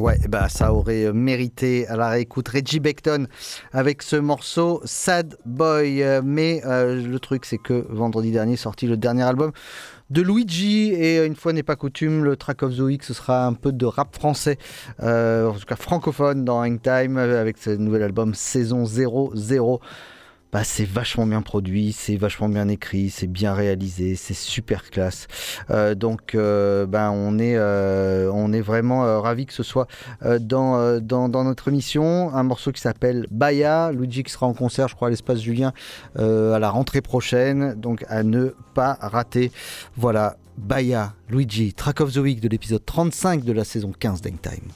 Voilà, 0.00 0.48
ça 0.48 0.72
aurait 0.72 1.12
mérité 1.12 1.86
à 1.88 1.94
la 1.94 2.08
réécoute 2.08 2.48
Reggie 2.48 2.80
Beckton 2.80 3.26
avec 3.70 4.00
ce 4.00 4.16
morceau 4.16 4.80
Sad 4.86 5.36
Boy. 5.44 6.02
Euh, 6.02 6.22
Mais 6.24 6.62
euh, 6.64 7.06
le 7.06 7.20
truc, 7.20 7.44
c'est 7.44 7.58
que 7.58 7.84
vendredi 7.90 8.30
dernier 8.30 8.56
sorti 8.56 8.86
le 8.86 8.96
dernier 8.96 9.24
album 9.24 9.52
de 10.10 10.22
Luigi 10.22 10.92
et 10.92 11.18
euh, 11.18 11.26
une 11.26 11.36
fois 11.36 11.52
n'est 11.52 11.62
pas 11.62 11.76
coutume, 11.76 12.24
le 12.24 12.36
track 12.36 12.62
of 12.62 12.76
the 12.76 12.80
week 12.80 13.04
ce 13.04 13.14
sera 13.14 13.46
un 13.46 13.54
peu 13.54 13.72
de 13.72 13.86
rap 13.86 14.14
français, 14.14 14.58
euh, 15.02 15.48
en 15.48 15.54
tout 15.54 15.66
cas 15.66 15.76
francophone 15.76 16.44
dans 16.44 16.64
Hangtime 16.64 17.16
euh, 17.16 17.40
avec 17.40 17.58
ce 17.58 17.70
nouvel 17.70 18.02
album 18.02 18.34
Saison 18.34 18.84
00. 18.84 19.80
Bah, 20.52 20.64
c'est 20.64 20.84
vachement 20.84 21.26
bien 21.26 21.42
produit, 21.42 21.92
c'est 21.92 22.16
vachement 22.16 22.48
bien 22.48 22.66
écrit, 22.68 23.10
c'est 23.10 23.28
bien 23.28 23.54
réalisé, 23.54 24.16
c'est 24.16 24.34
super 24.34 24.90
classe. 24.90 25.28
Euh, 25.70 25.94
donc, 25.94 26.34
euh, 26.34 26.86
ben, 26.86 27.10
on 27.10 27.38
est, 27.38 27.54
euh, 27.56 28.30
on 28.34 28.52
est 28.52 28.60
vraiment 28.60 29.20
ravis 29.20 29.46
que 29.46 29.52
ce 29.52 29.62
soit 29.62 29.86
dans, 30.40 31.00
dans, 31.00 31.44
notre 31.44 31.68
émission. 31.68 32.34
Un 32.34 32.42
morceau 32.42 32.72
qui 32.72 32.80
s'appelle 32.80 33.26
Baya. 33.30 33.92
Luigi 33.92 34.24
qui 34.24 34.32
sera 34.32 34.46
en 34.46 34.54
concert, 34.54 34.88
je 34.88 34.96
crois, 34.96 35.08
à 35.08 35.10
l'espace 35.10 35.40
Julien 35.40 35.72
à 36.16 36.58
la 36.58 36.70
rentrée 36.70 37.00
prochaine. 37.00 37.74
Donc, 37.74 38.04
à 38.08 38.22
ne 38.22 38.54
pas 38.74 38.98
rater. 39.00 39.52
Voilà, 39.96 40.36
Baya, 40.58 41.14
Luigi, 41.28 41.72
Track 41.74 42.00
of 42.00 42.12
the 42.12 42.18
Week 42.18 42.40
de 42.40 42.48
l'épisode 42.48 42.84
35 42.84 43.44
de 43.44 43.52
la 43.52 43.64
saison 43.64 43.92
15 43.98 44.20
d'Hangtime. 44.20 44.68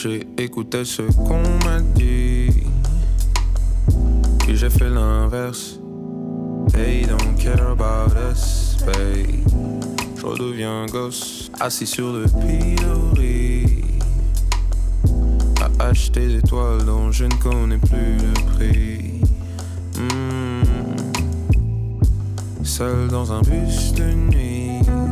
J'ai 0.00 0.24
écouté 0.38 0.84
ce 0.84 1.02
qu'on 1.02 1.42
m'a 1.64 1.80
dit. 1.80 2.50
Puis 4.38 4.56
j'ai 4.56 4.70
fait 4.70 4.88
l'inverse. 4.88 5.80
They 6.72 7.04
don't 7.04 7.34
care 7.36 7.68
about 7.68 8.14
us, 8.30 8.76
babe. 8.86 9.42
Je 10.16 10.24
redeviens 10.24 10.86
gosse, 10.86 11.50
assis 11.58 11.84
sur 11.84 12.12
le 12.12 12.26
pilori. 12.26 13.82
À 15.60 15.86
acheter 15.86 16.28
des 16.28 16.42
toiles 16.42 16.84
dont 16.84 17.10
je 17.10 17.24
ne 17.24 17.34
connais 17.34 17.78
plus 17.78 18.18
le 18.18 18.32
prix. 18.54 19.20
Hmm. 19.96 20.62
Seul 22.62 23.08
dans 23.08 23.32
un 23.32 23.40
bus 23.40 23.94
de 23.94 24.12
nuit. 24.12 25.07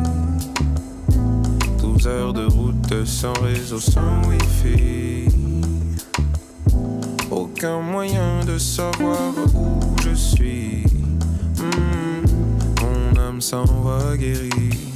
12 2.07 2.09
heures 2.09 2.33
de 2.33 2.47
route 2.47 3.05
sans 3.05 3.33
réseau, 3.43 3.81
sans 3.81 4.23
wifi. 4.29 5.27
Aucun 7.33 7.81
moyen 7.81 8.45
de 8.47 8.59
savoir 8.59 9.33
où 9.53 9.81
je 10.05 10.15
suis. 10.15 10.85
Hmm, 11.59 12.23
Mon 12.81 13.21
âme 13.21 13.41
s'en 13.41 13.65
va 13.65 14.17
guérie. 14.17 14.93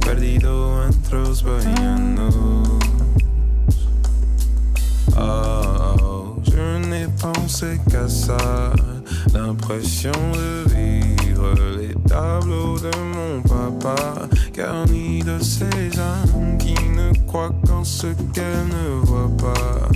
Perdido 0.00 0.72
entre 0.86 1.16
los. 1.16 1.42
Oh, 5.18 6.36
je 6.44 6.86
n'ai 6.86 7.06
pensé 7.18 7.80
qu'à 7.90 8.08
ça. 8.08 8.72
L'impression 9.32 10.12
de 10.34 10.68
vivre 10.74 11.54
les 11.78 11.94
tableaux 12.06 12.78
de 12.78 12.90
mon 13.14 13.40
papa. 13.40 14.28
Garni 14.52 15.20
de 15.20 15.38
ces 15.38 15.98
âmes 15.98 16.58
qui 16.58 16.74
ne 16.90 17.10
croient 17.26 17.54
qu'en 17.66 17.82
ce 17.84 18.08
qu'elles 18.34 18.68
ne 18.68 19.04
voient 19.04 19.30
pas. 19.38 19.88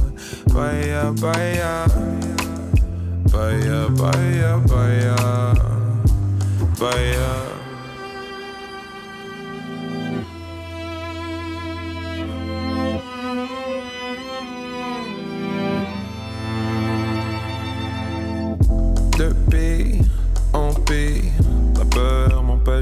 Baya, 0.54 1.12
baya. 1.20 1.84
Baya, 3.30 3.88
baya, 3.90 4.56
baya. 4.66 5.52
Baya. 6.80 7.45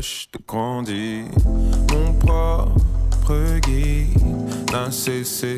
De 0.05 0.39
grandir. 0.47 1.25
Mon 1.91 2.13
propre 2.19 3.59
guide 3.61 4.21
n'a 4.71 4.91
cessé 4.91 5.57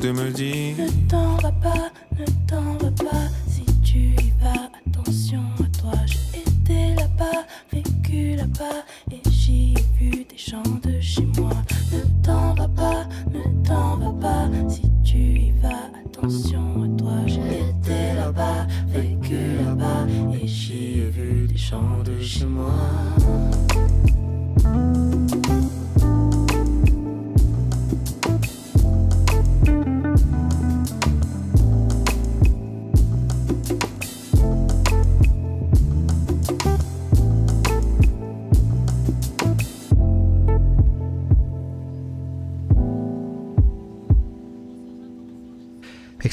de 0.00 0.10
me 0.10 0.30
dire. 0.30 0.76
Ne 0.78 1.08
t'en 1.08 1.36
va 1.36 1.52
pas, 1.52 1.92
ne 2.18 2.24
t'en 2.48 2.72
va 2.84 2.90
pas. 2.90 3.28
Si 3.46 3.64
tu 3.84 3.98
y 3.98 4.32
vas, 4.42 4.68
attention 4.84 5.42
à 5.60 5.78
toi. 5.78 5.92
J'ai 6.06 6.40
été 6.40 6.94
là-bas, 6.96 7.44
vécu 7.72 8.34
là-bas. 8.34 8.82
Et 9.12 9.22
j'y 9.30 9.74
ai 9.74 9.84
vu 9.96 10.10
des 10.24 10.38
gens 10.38 10.62
de 10.82 11.00
chez 11.00 11.28
moi. 11.38 11.52
Ne 11.92 12.00
t'en 12.24 12.54
va 12.54 12.66
pas, 12.66 13.06
ne 13.32 13.64
t'en 13.64 13.96
va 13.98 14.12
pas. 14.20 14.48
Si 14.68 14.82
tu 15.04 15.18
y 15.18 15.52
vas, 15.62 15.90
attention 16.04 16.82
à 16.82 16.98
toi. 16.98 17.12
J'ai 17.26 17.60
été 17.70 18.14
là-bas, 18.16 18.66
vécu 18.88 19.38
là-bas. 19.64 20.06
Et 20.42 20.48
j'y 20.48 20.98
ai 20.98 21.10
vu 21.10 21.46
des 21.46 21.56
gens 21.56 22.02
de 22.04 22.20
chez 22.20 22.46
moi. 22.46 22.72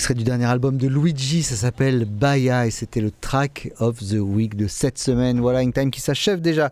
Extrait 0.01 0.15
du 0.15 0.23
dernier 0.23 0.45
album 0.45 0.77
de 0.77 0.87
Luigi, 0.87 1.43
ça 1.43 1.55
s'appelle 1.55 2.05
Baya 2.05 2.65
et 2.65 2.71
c'était 2.71 3.01
le 3.01 3.11
track 3.11 3.71
of 3.77 3.99
the 3.99 4.17
week 4.19 4.55
de 4.55 4.65
cette 4.65 4.97
semaine. 4.97 5.39
Voilà, 5.39 5.61
une 5.61 5.71
time 5.71 5.91
qui 5.91 6.01
s'achève 6.01 6.41
déjà. 6.41 6.71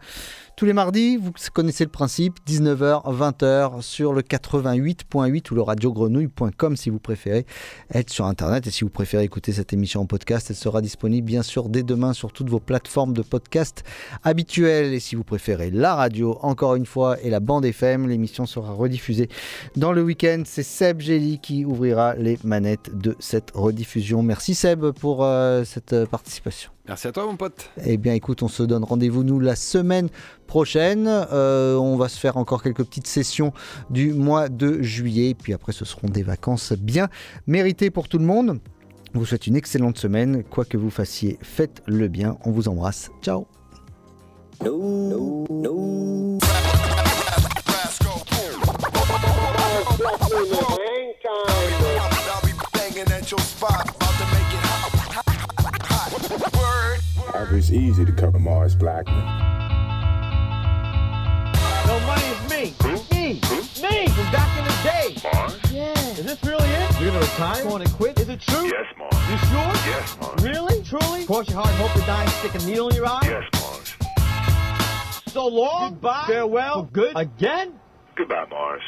Tous 0.59 0.65
les 0.65 0.73
mardis, 0.73 1.15
vous 1.15 1.31
connaissez 1.53 1.85
le 1.85 1.89
principe, 1.89 2.33
19h, 2.45 3.03
20h 3.05 3.81
sur 3.81 4.11
le 4.11 4.21
88.8 4.21 5.51
ou 5.51 5.55
le 5.55 5.61
radiogrenouille.com 5.61 6.75
si 6.75 6.89
vous 6.89 6.99
préférez 6.99 7.45
être 7.93 8.09
sur 8.09 8.25
Internet. 8.25 8.67
Et 8.67 8.69
si 8.69 8.83
vous 8.83 8.89
préférez 8.89 9.23
écouter 9.23 9.53
cette 9.53 9.71
émission 9.71 10.01
en 10.01 10.05
podcast, 10.05 10.47
elle 10.49 10.57
sera 10.57 10.81
disponible 10.81 11.25
bien 11.25 11.43
sûr 11.43 11.69
dès 11.69 11.81
demain 11.81 12.11
sur 12.11 12.33
toutes 12.33 12.49
vos 12.49 12.59
plateformes 12.59 13.13
de 13.13 13.21
podcast 13.21 13.85
habituelles. 14.25 14.93
Et 14.93 14.99
si 14.99 15.15
vous 15.15 15.23
préférez 15.23 15.71
la 15.71 15.95
radio, 15.95 16.37
encore 16.41 16.75
une 16.75 16.85
fois, 16.85 17.15
et 17.21 17.29
la 17.29 17.39
bande 17.39 17.63
FM, 17.63 18.09
l'émission 18.09 18.45
sera 18.45 18.73
rediffusée 18.73 19.29
dans 19.77 19.93
le 19.93 20.03
week-end. 20.03 20.43
C'est 20.45 20.63
Seb 20.63 20.99
Gély 20.99 21.39
qui 21.39 21.63
ouvrira 21.63 22.15
les 22.15 22.37
manettes 22.43 22.97
de 22.97 23.15
cette 23.19 23.51
rediffusion. 23.51 24.23
Merci 24.23 24.55
Seb 24.55 24.91
pour 24.91 25.23
euh, 25.23 25.63
cette 25.63 25.93
euh, 25.93 26.05
participation. 26.05 26.69
Merci 26.89 27.05
à 27.05 27.11
toi, 27.11 27.27
mon 27.27 27.37
pote. 27.37 27.69
Eh 27.85 27.97
bien, 27.97 28.15
écoute, 28.15 28.41
on 28.41 28.47
se 28.47 28.63
donne 28.63 28.83
rendez-vous, 28.83 29.23
nous, 29.23 29.39
la 29.39 29.55
semaine 29.55 30.09
prochaine. 30.47 31.05
Euh, 31.07 31.75
on 31.75 31.97
va 31.97 32.09
se 32.09 32.19
faire 32.19 32.35
encore 32.35 32.63
quelques 32.63 32.83
petites 32.83 33.05
sessions 33.05 33.53
du 33.91 34.11
mois 34.11 34.49
de 34.49 34.81
juillet. 34.81 35.35
Puis 35.35 35.53
après, 35.53 35.71
ce 35.71 35.85
seront 35.85 36.07
des 36.07 36.23
vacances 36.23 36.73
bien 36.73 37.07
méritées 37.45 37.91
pour 37.91 38.07
tout 38.07 38.17
le 38.17 38.25
monde. 38.25 38.59
On 39.13 39.19
vous 39.19 39.25
souhaite 39.27 39.45
une 39.45 39.55
excellente 39.55 39.99
semaine. 39.99 40.43
Quoi 40.43 40.65
que 40.65 40.77
vous 40.77 40.89
fassiez, 40.89 41.37
faites 41.43 41.83
le 41.85 42.07
bien. 42.07 42.37
On 42.43 42.49
vous 42.49 42.67
embrasse. 42.67 43.11
Ciao. 43.21 43.45
It's 57.41 57.71
easy 57.71 58.03
to 58.03 58.11
cover 58.11 58.37
Mars 58.37 58.75
Blackman. 58.75 59.15
No 61.87 61.99
money 62.01 62.25
is 62.25 62.49
me. 62.49 62.73
Me. 63.11 63.33
Me 63.81 64.07
from 64.09 64.31
back 64.31 64.57
in 64.59 64.65
the 64.65 64.75
day. 64.83 65.15
Mars? 65.23 65.57
Yeah. 65.71 65.93
Is 66.19 66.25
this 66.25 66.43
really 66.43 66.67
it? 66.67 66.99
You're 66.99 67.11
gonna 67.11 67.21
retire? 67.21 67.63
Going 67.63 67.85
to 67.85 67.93
quit? 67.93 68.19
Is 68.19 68.27
it 68.27 68.41
true? 68.41 68.65
Yes, 68.65 68.85
Mars. 68.97 69.13
You 69.29 69.37
sure? 69.47 69.73
Yes, 69.89 70.17
Mars. 70.19 70.43
Really? 70.43 70.83
Truly? 70.83 71.25
Cross 71.25 71.49
your 71.49 71.61
heart 71.61 71.73
hope 71.75 71.93
to 71.93 72.05
die 72.05 72.23
and 72.23 72.31
stick 72.31 72.55
a 72.55 72.65
needle 72.65 72.89
in 72.89 72.95
your 72.97 73.07
eye? 73.07 73.21
Yes, 73.23 73.43
Mars. 73.53 73.95
So 75.27 75.47
long. 75.47 75.93
Goodbye. 75.93 76.25
Farewell. 76.27 76.85
For 76.85 76.91
good. 76.91 77.13
Again? 77.15 77.79
Goodbye, 78.15 78.47
Mars. 78.51 78.81